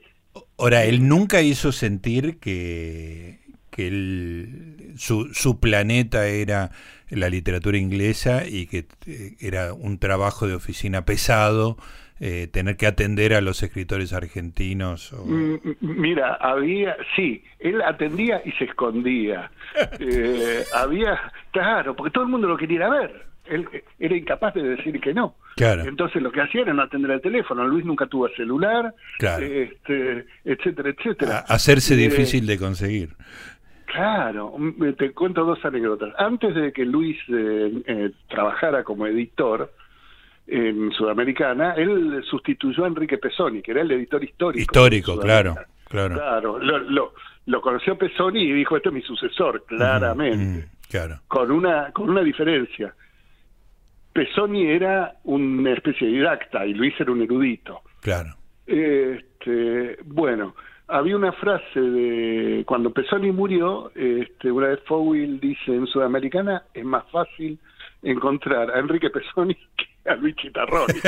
Ahora, 0.58 0.86
él 0.86 1.08
nunca 1.10 1.42
hizo 1.42 1.74
sentir 1.74 2.40
que, 2.40 3.42
que 3.76 3.88
él- 3.88 4.94
su, 4.98 5.34
su 5.34 5.60
planeta 5.60 6.28
era 6.28 6.72
la 7.10 7.30
literatura 7.30 7.78
inglesa 7.78 8.44
y 8.48 8.68
que 8.68 8.86
eh, 9.08 9.36
era 9.40 9.74
un 9.74 9.98
trabajo 10.00 10.48
de 10.48 10.56
oficina 10.56 11.06
pesado, 11.06 11.78
eh, 12.20 12.48
tener 12.52 12.78
que 12.78 12.88
atender 12.88 13.34
a 13.34 13.42
los 13.42 13.62
escritores 13.64 14.14
argentinos. 14.14 15.12
o- 15.14 15.26
mm, 15.26 15.54
mm, 15.56 15.76
mira, 15.82 16.36
había, 16.36 16.96
sí, 17.16 17.44
él 17.60 17.82
atendía 17.82 18.42
y 18.46 18.52
se 18.54 18.66
escondía. 18.66 19.52
Eh, 20.00 20.64
había, 20.76 21.20
claro, 21.52 21.96
porque 21.96 22.12
todo 22.12 22.24
el 22.26 22.30
mundo 22.30 22.48
lo 22.48 22.58
quería 22.58 22.88
ver. 22.90 23.26
Él 23.46 23.68
eh, 23.74 23.84
era 24.00 24.16
incapaz 24.16 24.54
de 24.54 24.62
decir 24.64 25.00
que 25.02 25.14
no. 25.16 25.36
Claro. 25.56 25.84
Entonces 25.84 26.22
lo 26.22 26.32
que 26.32 26.42
hacía 26.42 26.62
era 26.62 26.74
no 26.74 26.84
atender 26.84 27.10
el 27.12 27.22
teléfono. 27.22 27.68
Luis 27.68 27.84
nunca 27.84 28.06
tuvo 28.06 28.30
celular, 28.30 28.94
Claro. 29.18 29.44
este, 29.46 30.26
etcétera, 30.46 30.90
etcétera. 30.92 31.38
a- 31.48 31.54
hacerse 31.56 31.96
Eh, 31.96 31.98
difícil 31.98 32.46
de 32.46 32.58
conseguir. 32.60 33.10
Claro, 33.94 34.54
mm, 34.58 34.94
te 34.98 35.12
cuento 35.12 35.46
dos 35.46 35.64
anécdotas. 35.64 36.14
Antes 36.18 36.56
de 36.56 36.72
que 36.74 36.84
Luis 36.86 37.18
eh, 37.30 37.72
eh, 37.86 38.12
trabajara 38.28 38.84
como 38.84 39.06
editor 39.06 39.72
en 40.48 40.92
Sudamericana, 40.92 41.74
él 41.76 42.24
sustituyó 42.30 42.86
a 42.86 42.88
Enrique 42.88 43.18
Pesoni, 43.18 43.62
que 43.62 43.72
era 43.72 43.82
el 43.82 43.92
editor 43.92 44.24
histórico. 44.24 44.62
Histórico, 44.62 45.20
claro, 45.20 45.56
claro. 45.88 46.16
Claro, 46.16 46.60
lo, 46.60 46.80
lo, 46.80 47.14
lo 47.46 47.62
conoció 47.62 47.98
Pesoni 47.98 48.42
y 48.42 48.52
dijo, 48.54 48.76
este 48.76 48.90
es 48.90 48.96
mi 48.96 49.02
sucesor, 49.04 49.64
claramente, 49.66 50.38
Mm, 50.38 50.90
claro. 50.90 51.20
con, 51.28 51.52
una, 51.52 51.92
con 51.92 52.10
una 52.10 52.22
diferencia. 52.22 52.94
Pesoni 54.12 54.66
era 54.68 55.14
una 55.24 55.72
especie 55.72 56.08
de 56.08 56.14
didacta 56.14 56.66
y 56.66 56.74
Luis 56.74 56.94
era 57.00 57.12
un 57.12 57.22
erudito. 57.22 57.82
Claro. 58.02 58.36
Este, 58.66 59.98
bueno, 60.06 60.56
había 60.88 61.16
una 61.16 61.32
frase 61.32 61.80
de 61.80 62.64
cuando 62.66 62.92
Pesoni 62.92 63.32
murió, 63.32 63.92
este, 63.96 64.52
una 64.52 64.68
vez 64.68 64.80
Fowell 64.86 65.40
dice 65.40 65.74
en 65.74 65.88
Sudamericana 65.88 66.64
es 66.74 66.86
más 66.86 67.10
fácil 67.12 67.58
encontrar 68.02 68.72
a 68.72 68.80
Enrique 68.80 69.10
Pesoni 69.10 69.56
que 69.78 69.86
a 70.06 70.16
Luis 70.16 70.36
Chitarroni. 70.36 71.00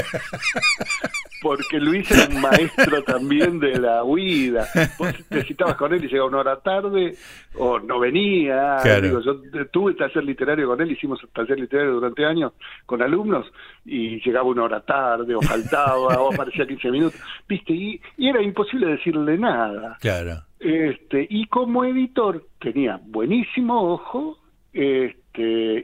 Porque 1.41 1.79
Luis 1.79 2.09
era 2.09 2.27
un 2.33 2.41
maestro 2.41 3.03
también 3.03 3.59
de 3.59 3.77
la 3.79 4.03
huida. 4.03 4.67
Vos 4.97 5.13
te 5.29 5.43
citabas 5.43 5.75
con 5.75 5.93
él 5.93 6.03
y 6.03 6.07
llegaba 6.07 6.29
una 6.29 6.39
hora 6.39 6.59
tarde 6.59 7.15
o 7.55 7.79
no 7.79 7.99
venía. 7.99 8.77
Claro. 8.81 9.01
Digo, 9.01 9.21
yo 9.21 9.67
tuve 9.67 9.93
taller 9.93 10.23
literario 10.23 10.67
con 10.67 10.81
él, 10.81 10.91
hicimos 10.91 11.19
taller 11.33 11.59
literario 11.59 11.93
durante 11.93 12.25
años 12.25 12.53
con 12.85 13.01
alumnos 13.01 13.45
y 13.85 14.19
llegaba 14.25 14.45
una 14.45 14.63
hora 14.63 14.81
tarde 14.81 15.35
o 15.35 15.41
faltaba 15.41 16.19
o 16.21 16.33
aparecía 16.33 16.65
15 16.65 16.89
minutos. 16.89 17.19
¿Viste? 17.47 17.73
Y, 17.73 18.01
y 18.17 18.29
era 18.29 18.41
imposible 18.41 18.87
decirle 18.87 19.37
nada. 19.37 19.97
Claro. 20.01 20.41
Este, 20.59 21.27
y 21.29 21.45
como 21.45 21.83
editor 21.83 22.43
tenía 22.59 22.99
buenísimo 23.03 23.93
ojo 23.93 24.39
este, 24.73 25.24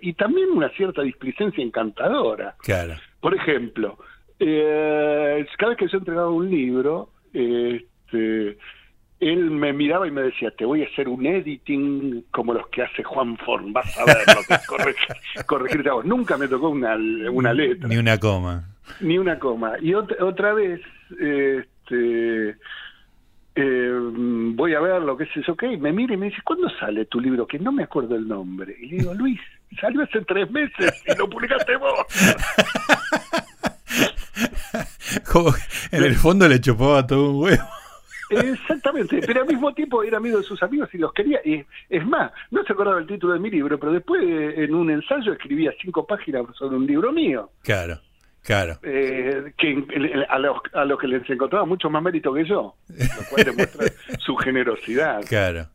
y 0.02 0.14
también 0.14 0.50
una 0.52 0.70
cierta 0.70 1.02
displicencia 1.02 1.64
encantadora. 1.64 2.56
Claro. 2.62 2.96
Por 3.20 3.36
ejemplo, 3.36 3.98
eh, 4.40 5.46
cada 5.58 5.70
vez 5.72 5.78
que 5.80 5.88
yo 5.88 5.98
entregaba 6.00 6.30
un 6.30 6.50
libro, 6.50 7.10
este, 7.34 8.58
él 9.20 9.52
me 9.52 9.72
miraba 9.74 10.08
y 10.08 10.12
me 10.12 10.22
decía, 10.24 10.52
te 10.52 10.66
voy 10.66 10.84
a 10.84 10.88
hacer 10.88 11.08
un 11.08 11.26
editing 11.26 12.26
como 12.32 12.54
los 12.54 12.68
que 12.70 12.82
hace 12.82 13.04
Juan 13.04 13.38
Forn, 13.38 13.72
vas 13.72 13.96
a 14.00 14.06
ver 14.06 14.18
lo 14.36 14.42
que 14.48 14.54
es 14.56 14.68
corregir, 14.68 15.16
corregirte 15.46 15.90
a 15.90 15.94
vos. 15.94 16.06
Nunca 16.06 16.38
me 16.38 16.48
tocó 16.48 16.70
una, 16.70 16.96
una 17.32 17.54
letra 17.54 17.88
Ni 17.88 17.98
una 17.98 18.18
coma. 18.18 18.64
ni 19.00 19.18
una 19.20 19.38
coma. 19.38 19.74
Y 19.80 19.92
ot- 19.92 20.20
otra 20.22 20.54
vez, 20.54 20.82
este, 21.20 22.56
eh, 23.56 23.92
voy 24.56 24.74
a 24.74 24.80
ver 24.80 25.02
lo 25.02 25.18
que 25.18 25.26
es 25.26 25.38
eso, 25.38 25.56
que 25.56 25.78
me 25.78 25.92
mira 25.92 26.14
y 26.14 26.18
me 26.18 26.28
dice, 26.28 26.42
¿cuándo 26.44 26.70
sale 26.80 27.06
tu 27.06 27.20
libro? 27.20 27.46
Que 27.46 27.60
no 27.60 27.72
me 27.72 27.84
acuerdo 27.84 28.16
el 28.16 28.28
nombre. 28.28 28.76
Y 28.80 28.88
le 28.88 28.98
digo, 28.98 29.14
Luis, 29.14 29.40
salió 29.80 30.04
hace 30.04 30.22
tres 30.22 30.50
meses 30.52 31.04
y 31.06 31.18
lo 31.18 31.30
publicaste 31.30 31.76
vos. 31.78 32.06
Como 35.32 35.54
en 35.92 36.04
el 36.04 36.16
fondo 36.16 36.48
le 36.48 36.62
chupaba 36.62 37.06
todo 37.06 37.32
un 37.32 37.44
huevo. 37.44 37.64
Exactamente, 38.30 39.20
pero 39.26 39.42
al 39.42 39.48
mismo 39.48 39.74
tiempo 39.74 40.04
era 40.04 40.18
amigo 40.18 40.38
de 40.38 40.44
sus 40.44 40.64
amigos 40.64 40.90
y 40.94 40.98
los 40.98 41.12
quería. 41.12 41.42
Y 41.44 41.66
es 41.90 42.06
más, 42.06 42.32
no 42.50 42.64
se 42.64 42.72
acordaba 42.72 43.00
el 43.00 43.08
título 43.08 43.34
de 43.34 43.40
mi 43.40 43.50
libro, 43.50 43.78
pero 43.78 43.92
después 43.92 44.24
eh, 44.24 44.64
en 44.64 44.74
un 44.74 44.90
ensayo 44.90 45.34
escribía 45.34 45.74
cinco 45.82 46.08
páginas 46.08 46.46
sobre 46.58 46.78
un 46.78 46.88
libro 46.88 47.12
mío. 47.12 47.50
Claro, 47.64 48.00
claro. 48.44 48.80
eh, 48.84 49.54
que 49.58 50.26
a 50.30 50.40
los, 50.40 50.58
a 50.74 50.86
los 50.86 51.00
que 51.00 51.08
les 51.08 51.30
encontraba 51.30 51.66
mucho 51.66 51.90
más 51.90 52.04
mérito 52.04 52.34
que 52.34 52.46
yo, 52.46 52.76
lo 52.88 53.30
cual 53.30 53.46
demuestra 53.46 53.86
su 54.20 54.36
generosidad. 54.36 55.22
Claro. 55.28 55.68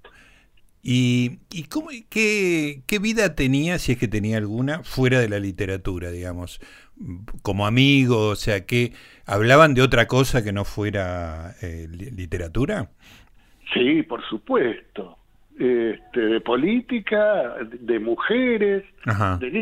¿Y, 0.83 1.41
y 1.51 1.65
cómo, 1.65 1.89
qué, 2.09 2.83
qué 2.87 2.99
vida 3.01 3.35
tenía, 3.35 3.79
si 3.79 3.93
es 3.93 3.99
que 3.99 4.07
tenía 4.07 4.37
alguna, 4.39 4.85
fuera 4.85 5.19
de 5.19 5.29
la 5.29 5.41
literatura, 5.41 6.11
digamos? 6.11 6.61
como 7.43 7.67
amigo, 7.67 8.29
o 8.29 8.37
sea, 8.37 8.65
que 8.67 8.93
hablaban 9.27 9.75
de 9.75 9.83
otra 9.83 10.07
cosa 10.07 10.43
que 10.43 10.53
no 10.53 10.65
fuera 10.65 11.55
eh, 11.63 11.87
literatura. 11.91 12.91
Sí, 13.75 14.03
por 14.03 14.27
supuesto. 14.29 15.16
Este, 15.59 16.21
de 16.21 16.41
política, 16.43 17.55
de 17.81 17.99
mujeres 17.99 18.85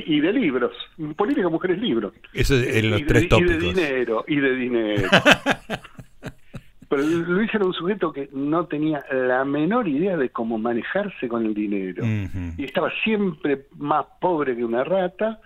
y 0.07 0.21
de 0.21 0.33
libros. 0.33 0.73
Política, 1.17 1.49
mujeres, 1.49 1.79
libros. 1.79 2.13
Eso 2.33 2.57
es 2.57 2.85
los 2.85 3.07
tres 3.07 3.29
tópicos. 3.29 3.55
Y 3.55 3.59
de 3.59 3.69
dinero, 3.69 4.25
y 4.27 4.37
de 4.37 4.57
dinero. 4.57 5.09
Pero 6.89 7.03
Luis 7.03 7.55
era 7.55 7.65
un 7.65 7.73
sujeto 7.73 8.13
que 8.13 8.29
no 8.33 8.67
tenía 8.67 9.05
la 9.13 9.45
menor 9.45 9.87
idea 9.87 10.17
de 10.17 10.31
cómo 10.31 10.59
manejarse 10.59 11.29
con 11.29 11.47
el 11.47 11.55
dinero. 11.55 12.05
Y 12.57 12.65
estaba 12.65 12.91
siempre 13.05 13.67
más 13.77 14.05
pobre 14.21 14.57
que 14.57 14.65
una 14.65 14.83
rata. 14.83 15.39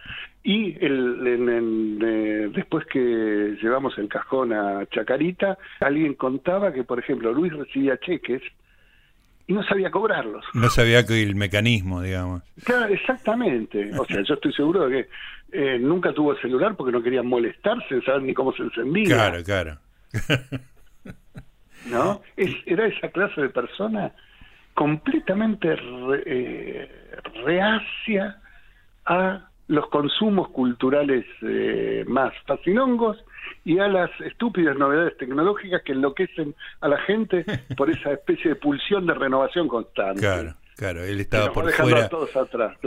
Y 0.43 0.83
el, 0.83 2.01
eh, 2.03 2.51
después 2.55 2.87
que 2.87 3.59
llevamos 3.61 3.99
el 3.99 4.09
cajón 4.09 4.55
a 4.55 4.87
Chacarita, 4.87 5.59
alguien 5.81 6.15
contaba 6.15 6.73
que, 6.73 6.85
por 6.85 6.99
ejemplo, 6.99 7.33
Luis 7.33 7.53
recibía 7.53 7.99
cheques 7.99 8.41
y 9.49 9.55
no 9.55 9.65
sabía 9.65 9.91
cobrarlos. 9.91 10.45
No 10.53 10.69
sabía 10.69 11.05
que 11.07 11.23
el 11.23 11.35
mecanismo, 11.35 12.03
digamos. 12.03 12.43
Claro, 12.65 12.93
exactamente. 12.93 13.91
O 13.99 14.05
sea, 14.05 14.23
yo 14.23 14.35
estoy 14.35 14.53
seguro 14.53 14.87
de 14.87 14.91
que 14.91 15.09
eh, 15.53 15.79
nunca 15.79 16.13
tuvo 16.13 16.37
celular 16.37 16.77
porque 16.77 16.93
no 16.93 17.03
quería 17.03 17.23
molestarse, 17.23 18.03
saber 18.03 18.23
ni 18.23 18.35
cómo 18.35 18.53
se 18.53 18.65
encendía. 18.65 19.15
Claro, 19.15 19.43
claro. 19.43 19.79
¿no? 21.87 22.21
Es, 22.37 22.55
era 22.67 22.87
esa 22.87 23.09
clase 23.09 23.41
de 23.41 23.49
persona 23.49 24.13
completamente 24.75 25.77
eh, 26.27 26.91
reacia 27.45 28.37
a 29.07 29.49
los 29.69 29.89
consumos 29.89 30.49
culturales 30.49 31.25
eh, 31.43 32.05
más 32.09 32.33
fascinongos 32.47 33.19
y 33.65 33.79
a 33.79 33.87
las 33.87 34.11
estúpidas 34.21 34.77
novedades 34.77 35.17
tecnológicas 35.19 35.83
que 35.83 35.93
enloquecen 35.93 36.55
a 36.81 36.89
la 36.89 36.99
gente 37.03 37.45
por 37.77 37.91
esa 37.91 38.13
especie 38.13 38.51
de 38.51 38.57
pulsión 38.57 39.07
de 39.07 39.15
renovación 39.15 39.69
constante. 39.69 40.21
Claro. 40.21 40.55
Claro, 40.79 41.05
él 41.05 41.19
estaba 41.19 41.53
por 41.53 41.73
fuera, 41.73 42.09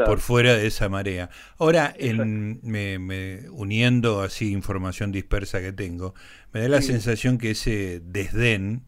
por 0.06 0.20
fuera 0.22 0.54
de 0.56 0.66
esa 0.66 0.88
marea. 0.88 1.30
Ahora, 1.60 1.94
en, 1.98 2.62
me, 2.64 3.50
uniendo 3.50 4.22
así 4.22 4.54
información 4.54 5.12
dispersa 5.12 5.60
que 5.60 5.74
tengo, 5.74 6.14
me 6.54 6.62
da 6.62 6.70
la 6.70 6.82
sensación 6.82 7.38
que 7.38 7.52
ese 7.52 8.00
desdén 8.00 8.86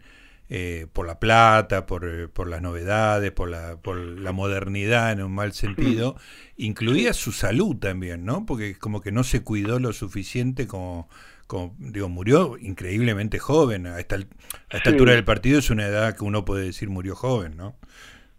eh, 0.49 0.87
por 0.91 1.07
la 1.07 1.19
plata, 1.19 1.85
por, 1.85 2.05
eh, 2.05 2.27
por, 2.27 2.47
las 2.47 2.61
novedades, 2.61 3.31
por 3.31 3.49
la, 3.49 3.77
por 3.81 3.97
la 3.97 4.31
modernidad 4.33 5.11
en 5.11 5.23
un 5.23 5.33
mal 5.33 5.53
sentido, 5.53 6.15
incluía 6.57 7.13
su 7.13 7.31
salud 7.31 7.77
también, 7.77 8.25
¿no? 8.25 8.45
Porque 8.45 8.75
como 8.75 9.01
que 9.01 9.11
no 9.11 9.23
se 9.23 9.43
cuidó 9.43 9.79
lo 9.79 9.93
suficiente 9.93 10.67
como, 10.67 11.07
como 11.47 11.75
digo, 11.79 12.09
murió 12.09 12.57
increíblemente 12.59 13.39
joven. 13.39 13.87
A 13.87 13.99
esta, 13.99 14.17
a 14.17 14.77
esta 14.77 14.89
altura 14.89 15.13
del 15.13 15.23
partido 15.23 15.59
es 15.59 15.69
una 15.69 15.87
edad 15.87 16.15
que 16.15 16.23
uno 16.23 16.45
puede 16.45 16.65
decir 16.65 16.89
murió 16.89 17.15
joven, 17.15 17.57
¿no? 17.57 17.75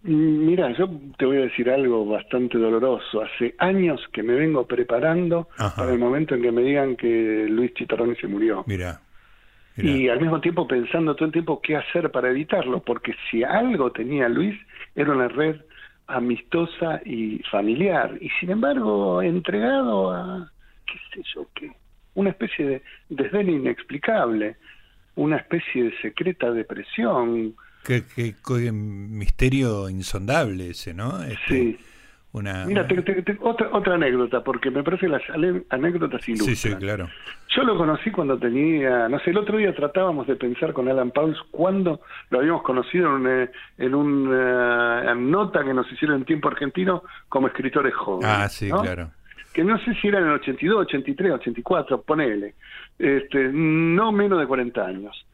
Mira, 0.06 0.70
yo 0.76 0.86
te 1.16 1.24
voy 1.24 1.38
a 1.38 1.42
decir 1.44 1.70
algo 1.70 2.04
bastante 2.04 2.58
doloroso. 2.58 3.22
Hace 3.22 3.54
años 3.56 4.02
que 4.12 4.22
me 4.22 4.34
vengo 4.34 4.66
preparando 4.66 5.48
para 5.56 5.92
el 5.92 5.98
momento 5.98 6.34
en 6.34 6.42
que 6.42 6.52
me 6.52 6.60
digan 6.60 6.94
que 6.94 7.46
Luis 7.48 7.72
Chitarroni 7.72 8.14
se 8.16 8.26
murió. 8.26 8.64
Mira. 8.66 9.00
Y 9.76 10.08
al 10.08 10.20
mismo 10.20 10.40
tiempo 10.40 10.68
pensando 10.68 11.16
todo 11.16 11.26
el 11.26 11.32
tiempo 11.32 11.60
qué 11.60 11.76
hacer 11.76 12.10
para 12.10 12.30
evitarlo, 12.30 12.80
porque 12.80 13.14
si 13.30 13.42
algo 13.42 13.90
tenía 13.90 14.28
Luis 14.28 14.54
era 14.94 15.12
una 15.12 15.26
red 15.26 15.56
amistosa 16.06 17.00
y 17.04 17.40
familiar, 17.50 18.16
y 18.20 18.28
sin 18.38 18.50
embargo 18.50 19.20
entregado 19.22 20.12
a, 20.12 20.52
qué 20.86 20.98
sé 21.12 21.28
yo, 21.34 21.48
qué, 21.54 21.72
una 22.14 22.30
especie 22.30 22.66
de 22.66 22.82
desdén 23.08 23.50
inexplicable, 23.50 24.56
una 25.16 25.38
especie 25.38 25.84
de 25.84 25.98
secreta 26.00 26.52
depresión, 26.52 27.54
Qué, 27.84 28.02
misterio 28.72 29.90
insondable 29.90 30.70
ese, 30.70 30.94
¿no? 30.94 31.22
Este, 31.22 31.36
sí. 31.48 31.78
Una, 32.34 32.64
Mira, 32.64 32.84
otra, 33.42 33.68
otra 33.70 33.94
anécdota, 33.94 34.42
porque 34.42 34.68
me 34.68 34.82
parece 34.82 35.06
que 35.06 35.12
las 35.12 35.22
anécdotas 35.70 36.28
ilustran. 36.28 36.56
Sí, 36.56 36.70
sí, 36.70 36.74
claro. 36.74 37.08
Yo 37.48 37.62
lo 37.62 37.78
conocí 37.78 38.10
cuando 38.10 38.36
tenía, 38.36 39.08
no 39.08 39.20
sé, 39.20 39.30
el 39.30 39.38
otro 39.38 39.56
día 39.56 39.72
tratábamos 39.72 40.26
de 40.26 40.34
pensar 40.34 40.72
con 40.72 40.88
Alan 40.88 41.12
Pauls 41.12 41.38
cuando 41.52 42.00
lo 42.30 42.40
habíamos 42.40 42.62
conocido 42.62 43.16
en, 43.78 43.94
una 43.94 45.14
nota 45.14 45.62
que 45.62 45.72
nos 45.72 45.90
hicieron 45.92 46.16
en 46.16 46.24
tiempo 46.24 46.48
argentino 46.48 47.04
como 47.28 47.46
escritores 47.46 47.94
jóvenes. 47.94 48.28
Ah, 48.28 48.48
sí, 48.48 48.68
claro. 48.68 49.12
Que 49.52 49.62
no 49.62 49.78
sé 49.78 49.94
si 50.02 50.08
era 50.08 50.18
en 50.18 50.24
el 50.24 50.32
82, 50.32 50.86
83, 50.86 51.34
84, 51.34 52.02
ponele. 52.02 52.54
Este, 52.98 53.48
no 53.52 54.10
menos 54.10 54.40
de 54.40 54.46
40 54.48 54.84
años. 54.84 55.24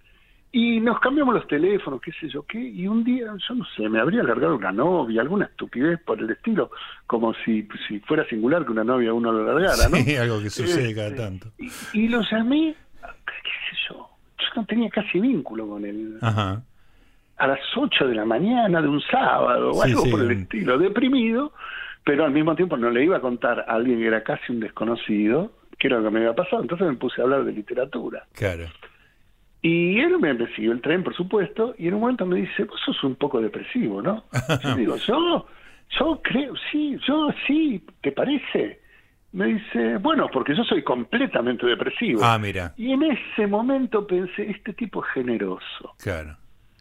Y 0.52 0.80
nos 0.80 0.98
cambiamos 0.98 1.34
los 1.34 1.46
teléfonos, 1.46 2.00
qué 2.00 2.10
sé 2.12 2.28
yo 2.28 2.42
qué, 2.42 2.58
y 2.58 2.88
un 2.88 3.04
día, 3.04 3.26
yo 3.48 3.54
no 3.54 3.64
sé, 3.76 3.88
me 3.88 4.00
habría 4.00 4.24
largado 4.24 4.56
una 4.56 4.72
novia, 4.72 5.20
alguna 5.20 5.44
estupidez 5.44 6.00
por 6.00 6.18
el 6.18 6.28
estilo, 6.28 6.72
como 7.06 7.32
si, 7.44 7.68
si 7.86 8.00
fuera 8.00 8.26
singular 8.26 8.64
que 8.64 8.72
una 8.72 8.82
novia 8.82 9.12
uno 9.12 9.30
lo 9.30 9.44
largara, 9.44 9.88
¿no? 9.88 9.96
Sí, 10.04 10.16
algo 10.16 10.42
que 10.42 10.50
sucede 10.50 10.92
cada 10.92 11.08
este, 11.08 11.20
tanto. 11.20 11.52
Y, 11.92 12.08
lo 12.08 12.22
llamé, 12.22 12.74
qué 13.00 13.50
sé 13.70 13.76
yo, 13.88 14.08
yo 14.38 14.46
no 14.56 14.66
tenía 14.66 14.90
casi 14.90 15.20
vínculo 15.20 15.68
con 15.68 15.84
él. 15.84 16.18
Ajá. 16.20 16.62
A 17.36 17.46
las 17.46 17.60
8 17.76 18.08
de 18.08 18.14
la 18.16 18.24
mañana 18.24 18.82
de 18.82 18.88
un 18.88 19.00
sábado, 19.02 19.70
o 19.70 19.82
algo 19.82 20.04
por 20.10 20.20
el 20.20 20.32
estilo, 20.32 20.78
deprimido, 20.78 21.52
pero 22.04 22.24
al 22.24 22.32
mismo 22.32 22.56
tiempo 22.56 22.76
no 22.76 22.90
le 22.90 23.04
iba 23.04 23.18
a 23.18 23.20
contar 23.20 23.60
a 23.60 23.74
alguien 23.74 24.00
que 24.00 24.06
era 24.08 24.24
casi 24.24 24.50
un 24.50 24.58
desconocido, 24.58 25.52
qué 25.78 25.86
era 25.86 25.98
lo 25.98 26.04
que 26.04 26.10
me 26.10 26.18
había 26.20 26.34
pasado, 26.34 26.60
entonces 26.60 26.88
me 26.88 26.96
puse 26.96 27.20
a 27.20 27.24
hablar 27.24 27.44
de 27.44 27.52
literatura. 27.52 28.26
Claro. 28.32 28.66
Y 29.62 30.00
él 30.00 30.18
me, 30.18 30.34
siguió 30.54 30.72
el 30.72 30.80
tren, 30.80 31.04
por 31.04 31.14
supuesto, 31.14 31.74
y 31.78 31.88
en 31.88 31.94
un 31.94 32.00
momento 32.00 32.24
me 32.24 32.40
dice, 32.40 32.64
vos 32.64 32.80
sos 32.84 33.02
un 33.04 33.16
poco 33.16 33.40
depresivo, 33.40 34.00
¿no? 34.00 34.24
yo 34.62 34.74
digo, 34.74 34.96
yo, 34.96 35.46
yo 35.98 36.20
creo, 36.22 36.54
sí, 36.70 36.98
yo 37.06 37.28
sí, 37.46 37.84
¿te 38.00 38.12
parece? 38.12 38.80
Me 39.32 39.46
dice, 39.46 39.98
bueno, 39.98 40.28
porque 40.32 40.56
yo 40.56 40.64
soy 40.64 40.82
completamente 40.82 41.66
depresivo. 41.66 42.20
Ah, 42.24 42.38
mira. 42.38 42.74
Y 42.76 42.92
en 42.92 43.02
ese 43.02 43.46
momento 43.46 44.06
pensé, 44.06 44.50
este 44.50 44.72
tipo 44.72 45.04
es 45.04 45.12
generoso. 45.12 45.94
Claro, 45.98 46.36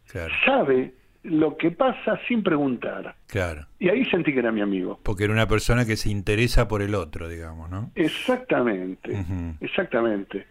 claro. 0.07 0.33
Sabe 0.45 0.93
lo 1.23 1.57
que 1.57 1.71
pasa 1.71 2.19
sin 2.27 2.41
preguntar. 2.41 3.15
Claro. 3.27 3.67
Y 3.77 3.89
ahí 3.89 4.05
sentí 4.05 4.33
que 4.33 4.39
era 4.39 4.51
mi 4.51 4.61
amigo. 4.61 4.99
Porque 5.03 5.25
era 5.25 5.33
una 5.33 5.47
persona 5.47 5.85
que 5.85 5.95
se 5.95 6.09
interesa 6.09 6.67
por 6.67 6.81
el 6.81 6.95
otro, 6.95 7.27
digamos, 7.27 7.69
¿no? 7.69 7.91
Exactamente, 7.95 9.25
exactamente. 9.59 10.47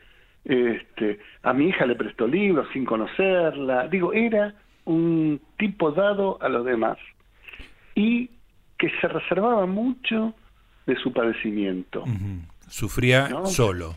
Este, 0.49 1.21
a 1.43 1.53
mi 1.53 1.69
hija 1.69 1.85
le 1.85 1.95
prestó 1.95 2.27
libros 2.27 2.67
sin 2.73 2.87
conocerla. 2.87 3.87
Digo, 3.89 4.15
era 4.15 4.55
un 4.87 5.39
tipo 5.59 5.93
dado 5.93 6.39
a 6.41 6.49
los 6.49 6.65
demás 6.65 6.97
y 7.95 8.31
que 8.79 8.91
se 9.01 9.09
reservaba 9.09 9.67
mucho 9.67 10.35
de 10.87 10.97
su 10.97 11.13
padecimiento. 11.13 12.05
Sufría 12.67 13.29
solo. 13.45 13.95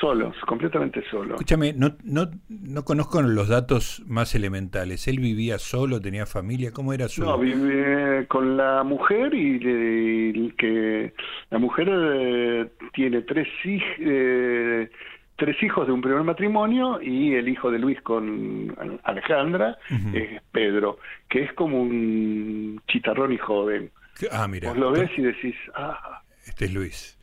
Solo, 0.00 0.32
completamente 0.46 1.02
solo. 1.10 1.36
Escúchame, 1.36 1.72
no, 1.72 1.96
no, 2.04 2.28
no 2.48 2.84
conozco 2.84 3.22
los 3.22 3.48
datos 3.48 4.02
más 4.06 4.34
elementales. 4.34 5.08
¿Él 5.08 5.20
vivía 5.20 5.58
solo, 5.58 6.02
tenía 6.02 6.26
familia? 6.26 6.70
¿Cómo 6.72 6.92
era 6.92 7.08
su...? 7.08 7.24
No, 7.24 7.38
vive 7.38 8.26
con 8.26 8.58
la 8.58 8.82
mujer 8.82 9.32
y, 9.32 10.50
que 10.58 11.14
la 11.50 11.58
mujer 11.58 11.88
eh, 11.90 12.70
tiene 12.92 13.22
tres 13.22 13.48
hijos... 13.64 13.88
Eh, 14.00 14.90
tres 15.36 15.62
hijos 15.62 15.86
de 15.86 15.92
un 15.92 16.00
primer 16.00 16.22
matrimonio 16.22 17.00
y 17.00 17.34
el 17.34 17.48
hijo 17.48 17.70
de 17.70 17.78
Luis 17.78 18.00
con 18.02 18.74
Alejandra 19.04 19.78
es 20.12 20.42
Pedro, 20.52 20.98
que 21.28 21.44
es 21.44 21.52
como 21.52 21.80
un 21.80 22.80
chitarrón 22.88 23.32
y 23.32 23.38
joven. 23.38 23.90
Ah, 24.30 24.48
mira. 24.48 24.70
Vos 24.70 24.78
lo 24.78 24.92
ves 24.92 25.10
y 25.16 25.22
decís, 25.22 25.54
ah. 25.74 26.22
Este 26.44 26.66
es 26.66 26.72
Luis. 26.72 27.18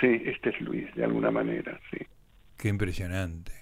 Sí, 0.00 0.22
este 0.24 0.50
es 0.50 0.60
Luis, 0.60 0.94
de 0.94 1.04
alguna 1.04 1.30
manera, 1.30 1.78
sí. 1.90 1.98
Qué 2.56 2.68
impresionante. 2.68 3.52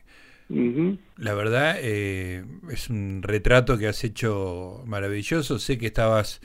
La 1.16 1.34
verdad, 1.34 1.76
eh, 1.78 2.44
es 2.70 2.88
un 2.88 3.22
retrato 3.22 3.76
que 3.76 3.86
has 3.86 4.02
hecho 4.02 4.82
maravilloso. 4.86 5.58
Sé 5.58 5.76
que 5.76 5.86
estabas 5.86 6.40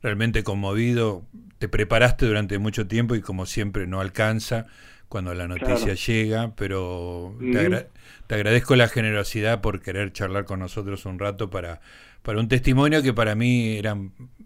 realmente 0.00 0.44
conmovido, 0.44 1.24
te 1.58 1.68
preparaste 1.68 2.26
durante 2.26 2.58
mucho 2.58 2.86
tiempo 2.86 3.16
y 3.16 3.20
como 3.20 3.46
siempre 3.46 3.88
no 3.88 4.00
alcanza 4.00 4.66
cuando 5.08 5.34
la 5.34 5.48
noticia 5.48 5.94
llega, 5.94 6.54
pero 6.54 7.36
te, 7.40 8.34
agradezco 8.34 8.76
la 8.76 8.88
generosidad 8.88 9.60
por 9.60 9.80
querer 9.80 10.12
charlar 10.12 10.44
con 10.44 10.60
nosotros 10.60 11.06
un 11.06 11.18
rato 11.18 11.48
para, 11.50 11.80
para 12.22 12.40
un 12.40 12.48
testimonio 12.48 13.02
que 13.02 13.14
para 13.14 13.34
mí 13.34 13.78
era, 13.78 13.96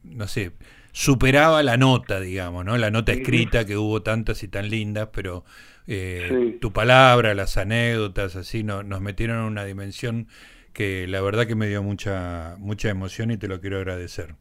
no 0.05 0.29
sé, 0.29 0.53
superaba 0.93 1.63
la 1.63 1.77
nota, 1.77 2.21
digamos, 2.21 2.65
¿no? 2.65 2.77
La 2.79 2.91
nota 2.91 3.13
escrita, 3.13 3.65
que 3.65 3.77
hubo 3.77 4.03
tantas 4.03 4.43
y 4.43 4.49
tan 4.49 4.69
lindas, 4.69 5.09
pero 5.13 5.45
eh, 5.87 6.59
tu 6.61 6.73
palabra, 6.73 7.35
las 7.35 7.57
anécdotas, 7.57 8.37
así, 8.37 8.63
no, 8.63 8.83
nos 8.83 9.01
metieron 9.01 9.39
en 9.39 9.45
una 9.45 9.65
dimensión 9.65 10.29
que 10.73 11.07
la 11.07 11.21
verdad 11.21 11.47
que 11.47 11.55
me 11.55 11.67
dio 11.67 11.83
mucha, 11.83 12.57
mucha 12.59 12.89
emoción 12.89 13.31
y 13.31 13.37
te 13.37 13.49
lo 13.49 13.61
quiero 13.61 13.79
agradecer. 13.79 14.37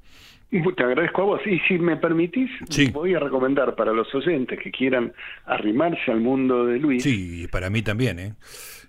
Te 0.51 0.83
agradezco 0.83 1.21
a 1.21 1.25
vos. 1.25 1.41
Y 1.45 1.59
si 1.59 1.79
me 1.79 1.95
permitís, 1.95 2.49
voy 2.91 3.15
a 3.15 3.19
recomendar 3.19 3.73
para 3.75 3.93
los 3.93 4.13
oyentes 4.13 4.59
que 4.59 4.69
quieran 4.69 5.13
arrimarse 5.45 6.11
al 6.11 6.19
mundo 6.19 6.65
de 6.65 6.77
Luis. 6.77 7.03
Sí, 7.03 7.47
para 7.49 7.69
mí 7.69 7.81
también, 7.81 8.19
¿eh? 8.19 8.33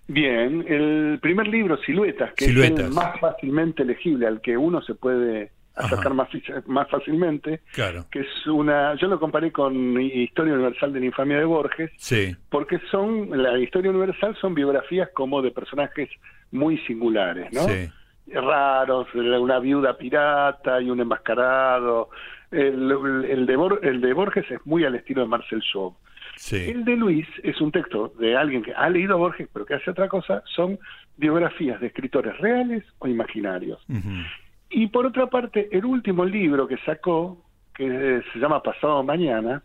Bien, 0.08 0.64
el 0.66 1.20
primer 1.22 1.46
libro, 1.46 1.78
Siluetas, 1.78 2.34
que 2.34 2.46
es 2.46 2.50
el 2.56 2.90
más 2.90 3.18
fácilmente 3.20 3.84
legible, 3.84 4.26
al 4.26 4.40
que 4.40 4.56
uno 4.56 4.82
se 4.82 4.94
puede 4.94 5.52
acercar 5.74 6.12
más, 6.14 6.28
más 6.66 6.90
fácilmente, 6.90 7.60
claro. 7.72 8.06
que 8.10 8.20
es 8.20 8.46
una, 8.46 8.94
yo 8.96 9.08
lo 9.08 9.18
comparé 9.18 9.52
con 9.52 10.00
Historia 10.00 10.54
Universal 10.54 10.92
de 10.92 11.00
la 11.00 11.06
Infamia 11.06 11.38
de 11.38 11.44
Borges, 11.44 11.90
sí. 11.96 12.36
porque 12.50 12.78
son, 12.90 13.30
la 13.42 13.58
Historia 13.58 13.90
Universal 13.90 14.36
son 14.40 14.54
biografías 14.54 15.08
como 15.14 15.40
de 15.40 15.50
personajes 15.50 16.10
muy 16.50 16.78
singulares, 16.78 17.50
¿no? 17.52 17.62
Sí. 17.62 17.88
Raros, 18.26 19.08
una 19.14 19.58
viuda 19.58 19.96
pirata 19.96 20.80
y 20.80 20.90
un 20.90 21.00
enmascarado. 21.00 22.10
El, 22.50 22.90
el, 23.28 23.46
de, 23.46 23.78
el 23.82 24.00
de 24.00 24.12
Borges 24.12 24.50
es 24.50 24.64
muy 24.66 24.84
al 24.84 24.94
estilo 24.94 25.22
de 25.22 25.28
Marcel 25.28 25.60
Shaw. 25.60 25.94
El 26.50 26.84
de 26.84 26.96
Luis 26.96 27.26
es 27.42 27.60
un 27.60 27.70
texto 27.70 28.12
de 28.18 28.36
alguien 28.36 28.62
que 28.62 28.74
ha 28.74 28.88
leído 28.88 29.14
a 29.14 29.18
Borges 29.18 29.48
pero 29.52 29.64
que 29.64 29.74
hace 29.74 29.90
otra 29.90 30.08
cosa, 30.08 30.42
son 30.46 30.78
biografías 31.16 31.80
de 31.80 31.88
escritores 31.88 32.36
reales 32.38 32.84
o 32.98 33.06
imaginarios. 33.06 33.80
Y 34.70 34.86
por 34.88 35.06
otra 35.06 35.26
parte, 35.26 35.68
el 35.70 35.84
último 35.84 36.24
libro 36.24 36.66
que 36.66 36.78
sacó, 36.78 37.44
que 37.74 38.22
se 38.32 38.38
llama 38.38 38.62
Pasado 38.62 39.02
Mañana, 39.02 39.62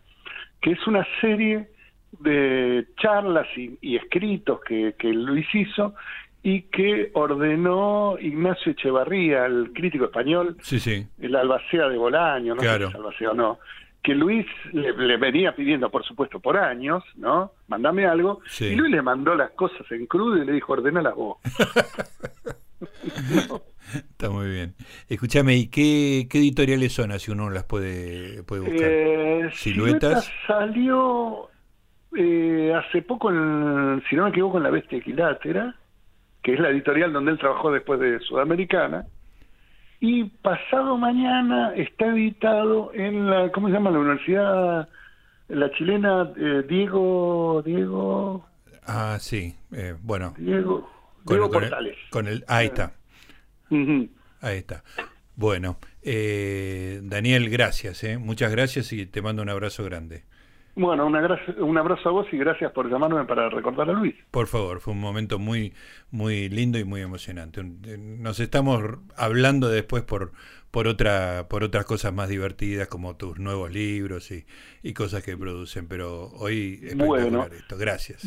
que 0.60 0.72
es 0.72 0.86
una 0.86 1.06
serie 1.20 1.68
de 2.20 2.86
charlas 3.00 3.46
y, 3.56 3.96
escritos 3.96 4.60
que, 4.60 5.12
Luis 5.12 5.46
hizo 5.54 5.94
y 6.42 6.62
que 6.62 7.10
ordenó 7.14 8.16
Ignacio 8.20 8.72
Echevarría, 8.72 9.46
el 9.46 9.72
crítico 9.72 10.06
español, 10.06 10.56
sí, 10.62 10.78
sí. 10.78 11.06
el 11.20 11.34
albacea 11.34 11.88
de 11.88 11.96
Bolaño, 11.96 12.54
no 12.54 12.62
sé 12.62 12.76
si 12.76 12.84
albacea 12.84 13.30
o 13.32 13.34
no, 13.34 13.58
que 14.02 14.14
Luis 14.14 14.46
le, 14.72 15.16
venía 15.16 15.54
pidiendo, 15.54 15.90
por 15.90 16.04
supuesto, 16.04 16.40
por 16.40 16.56
años, 16.56 17.02
¿no? 17.16 17.52
Mándame 17.66 18.06
algo, 18.06 18.40
y 18.60 18.74
Luis 18.74 18.90
le 18.90 19.02
mandó 19.02 19.34
las 19.34 19.50
cosas 19.50 19.90
en 19.90 20.06
crudo 20.06 20.40
y 20.40 20.46
le 20.46 20.52
dijo, 20.52 20.76
la 20.76 21.10
vos. 21.10 21.38
Está 23.94 24.30
muy 24.30 24.48
bien. 24.48 24.74
Escúchame, 25.08 25.56
¿y 25.56 25.68
qué, 25.68 26.28
editoriales 26.30 26.92
son 26.92 27.10
así 27.10 27.30
uno 27.30 27.50
las 27.50 27.64
puede, 27.64 28.42
puede 28.44 28.62
buscar? 28.62 28.88
Eh, 28.90 29.50
Siluetas. 29.52 30.30
salió 30.46 31.48
eh, 32.16 32.72
hace 32.74 33.02
poco, 33.02 33.30
en, 33.30 34.02
si 34.08 34.16
no 34.16 34.24
me 34.24 34.30
equivoco, 34.30 34.58
en 34.58 34.64
La 34.64 34.70
Bestia 34.70 34.98
Equilátera, 34.98 35.74
que 36.48 36.54
es 36.54 36.60
la 36.60 36.70
editorial 36.70 37.12
donde 37.12 37.32
él 37.32 37.38
trabajó 37.38 37.70
después 37.70 38.00
de 38.00 38.20
Sudamericana. 38.20 39.04
Y 40.00 40.24
pasado 40.24 40.96
mañana 40.96 41.74
está 41.74 42.06
editado 42.06 42.90
en 42.94 43.28
la, 43.28 43.52
¿cómo 43.52 43.68
se 43.68 43.74
llama? 43.74 43.90
La 43.90 43.98
Universidad, 43.98 44.88
la 45.48 45.70
chilena 45.72 46.32
eh, 46.38 46.64
Diego, 46.66 47.62
Diego. 47.66 48.46
Ah, 48.86 49.18
sí, 49.20 49.56
bueno. 50.02 50.32
Diego, 50.38 50.88
Diego 51.26 51.50
Portales. 51.50 51.98
con 52.08 52.26
el, 52.26 52.42
ahí 52.48 52.68
está. 52.68 52.92
Ahí 54.40 54.56
está. 54.56 54.82
Bueno, 55.36 55.76
eh, 56.02 57.00
Daniel, 57.02 57.50
gracias, 57.50 58.04
eh. 58.04 58.16
muchas 58.16 58.50
gracias 58.52 58.90
y 58.94 59.04
te 59.04 59.20
mando 59.20 59.42
un 59.42 59.50
abrazo 59.50 59.84
grande. 59.84 60.24
Bueno, 60.78 61.06
un 61.06 61.76
abrazo 61.76 62.08
a 62.08 62.12
vos 62.12 62.26
y 62.30 62.36
gracias 62.36 62.70
por 62.70 62.88
llamarme 62.88 63.24
para 63.24 63.50
recordar 63.50 63.90
a 63.90 63.92
Luis. 63.92 64.14
Por 64.30 64.46
favor, 64.46 64.78
fue 64.78 64.92
un 64.92 65.00
momento 65.00 65.40
muy, 65.40 65.74
muy 66.12 66.48
lindo 66.48 66.78
y 66.78 66.84
muy 66.84 67.00
emocionante. 67.00 67.64
Nos 67.64 68.38
estamos 68.38 68.80
hablando 69.16 69.68
después 69.68 70.04
por, 70.04 70.30
por, 70.70 70.86
otra, 70.86 71.46
por 71.50 71.64
otras 71.64 71.84
cosas 71.84 72.12
más 72.14 72.28
divertidas 72.28 72.86
como 72.86 73.16
tus 73.16 73.40
nuevos 73.40 73.72
libros 73.72 74.30
y, 74.30 74.46
y 74.84 74.92
cosas 74.92 75.24
que 75.24 75.36
producen, 75.36 75.88
pero 75.88 76.28
hoy 76.34 76.80
bueno, 76.94 77.48
esto. 77.50 77.76
Gracias. 77.76 78.24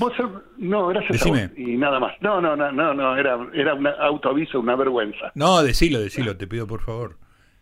no, 0.58 0.88
gracias 0.88 1.26
a 1.26 1.30
vos 1.30 1.40
y 1.56 1.78
nada 1.78 2.02
más. 2.02 2.22
No, 2.22 2.42
no, 2.42 2.58
no, 2.58 2.70
no, 2.70 2.94
no 2.94 3.16
era, 3.16 3.40
era 3.54 3.76
un 3.76 3.88
autoaviso, 3.88 4.60
una 4.60 4.76
vergüenza. 4.76 5.32
No, 5.36 5.64
decilo, 5.64 6.02
decilo, 6.02 6.36
te 6.36 6.48
pido 6.48 6.68
por 6.68 6.82
favor. 6.82 7.21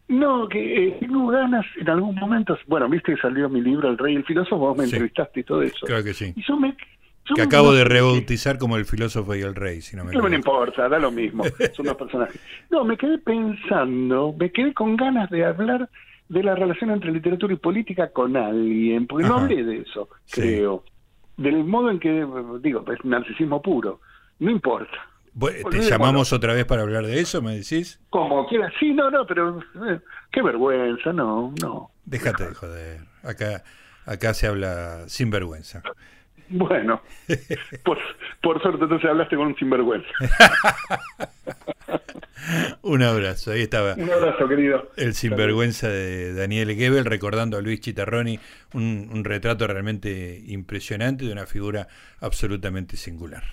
No, 0.10 0.50
que 0.50 0.88
eh, 0.88 0.98
tengo 1.00 1.28
ganas 1.28 1.66
en 1.78 1.90
algún 1.90 2.16
momento. 2.16 2.58
Bueno, 2.68 2.90
viste 2.90 3.14
que 3.14 3.22
salió 3.22 3.48
mi 3.48 3.62
libro 3.62 3.90
El 3.90 3.98
Rey 3.98 4.14
y 4.14 4.18
el 4.18 4.26
Filósofo, 4.26 4.58
vos 4.58 4.78
me 4.78 4.84
entrevistaste 4.84 5.40
y 5.40 5.44
todo 5.44 5.62
eso. 5.62 5.86
Claro 5.86 6.04
que 6.04 6.14
sí. 6.14 6.34
Y 6.36 6.44
yo 6.44 6.58
me, 6.58 6.76
que 7.36 7.42
acabo 7.42 7.74
de 7.74 7.84
rebautizar 7.84 8.58
como 8.58 8.78
el 8.78 8.86
filósofo 8.86 9.36
y 9.36 9.42
el 9.42 9.56
rey, 9.56 9.82
si 9.82 9.96
no 9.96 10.04
me 10.04 10.14
No 10.14 10.24
me 10.24 10.36
importa, 10.36 10.90
da 10.90 11.00
lo 11.00 11.12
mismo, 11.12 11.44
son 11.74 11.86
dos 11.86 11.96
personajes. 11.96 12.42
No, 12.70 12.84
me 12.84 12.98
quedé 12.98 13.18
pensando, 13.20 14.34
me 14.38 14.52
quedé 14.52 14.74
con 14.74 14.96
ganas 14.96 15.30
de 15.30 15.46
hablar 15.46 15.90
de 16.28 16.44
la 16.44 16.56
relación 16.56 16.92
entre 16.92 17.12
literatura 17.12 17.54
y 17.54 17.58
política 17.58 18.12
con 18.12 18.38
alguien, 18.38 19.08
porque 19.08 19.28
no 19.28 19.36
hablé 19.36 19.64
de 19.64 19.78
eso, 19.80 20.10
creo. 20.32 20.84
Del 21.38 21.64
modo 21.64 21.90
en 21.90 22.00
que, 22.00 22.26
digo, 22.62 22.84
es 22.92 23.06
narcisismo 23.06 23.62
puro. 23.62 24.02
No 24.40 24.52
importa. 24.52 25.09
¿Te 25.70 25.82
llamamos 25.82 26.34
otra 26.34 26.54
vez 26.54 26.66
para 26.66 26.82
hablar 26.82 27.06
de 27.06 27.20
eso, 27.20 27.42
me 27.42 27.56
decís? 27.56 28.00
Como 28.10 28.48
quieras, 28.48 28.74
sí, 28.80 28.94
no, 28.94 29.10
no, 29.10 29.26
pero 29.26 29.60
eh, 29.88 30.00
qué 30.32 30.42
vergüenza, 30.42 31.14
no, 31.14 31.54
no. 31.62 31.92
Déjate 32.06 32.48
de 32.48 32.56
joder, 32.56 33.02
acá, 33.24 33.64
acá 34.06 34.34
se 34.34 34.48
habla 34.48 35.08
sin 35.08 35.30
vergüenza. 35.30 35.84
Bueno, 36.50 37.02
por, 37.84 37.98
por 38.42 38.62
suerte 38.62 38.84
entonces 38.84 39.10
hablaste 39.10 39.36
con 39.36 39.48
un 39.48 39.56
sinvergüenza. 39.56 40.10
un 42.82 43.04
abrazo, 43.04 43.52
ahí 43.52 43.62
estaba. 43.62 43.94
Un 43.94 44.10
abrazo, 44.10 44.48
querido. 44.48 44.90
El 44.98 45.14
sinvergüenza 45.14 45.90
de 45.90 46.34
Daniel 46.34 46.76
Gebel, 46.76 47.06
recordando 47.06 47.58
a 47.58 47.62
Luis 47.62 47.82
Chitarroni, 47.82 48.40
un 48.74 49.24
retrato 49.24 49.68
realmente 49.68 50.42
impresionante 50.48 51.26
de 51.26 51.32
una 51.32 51.46
figura 51.46 51.88
absolutamente 52.20 52.98
singular. 52.98 53.44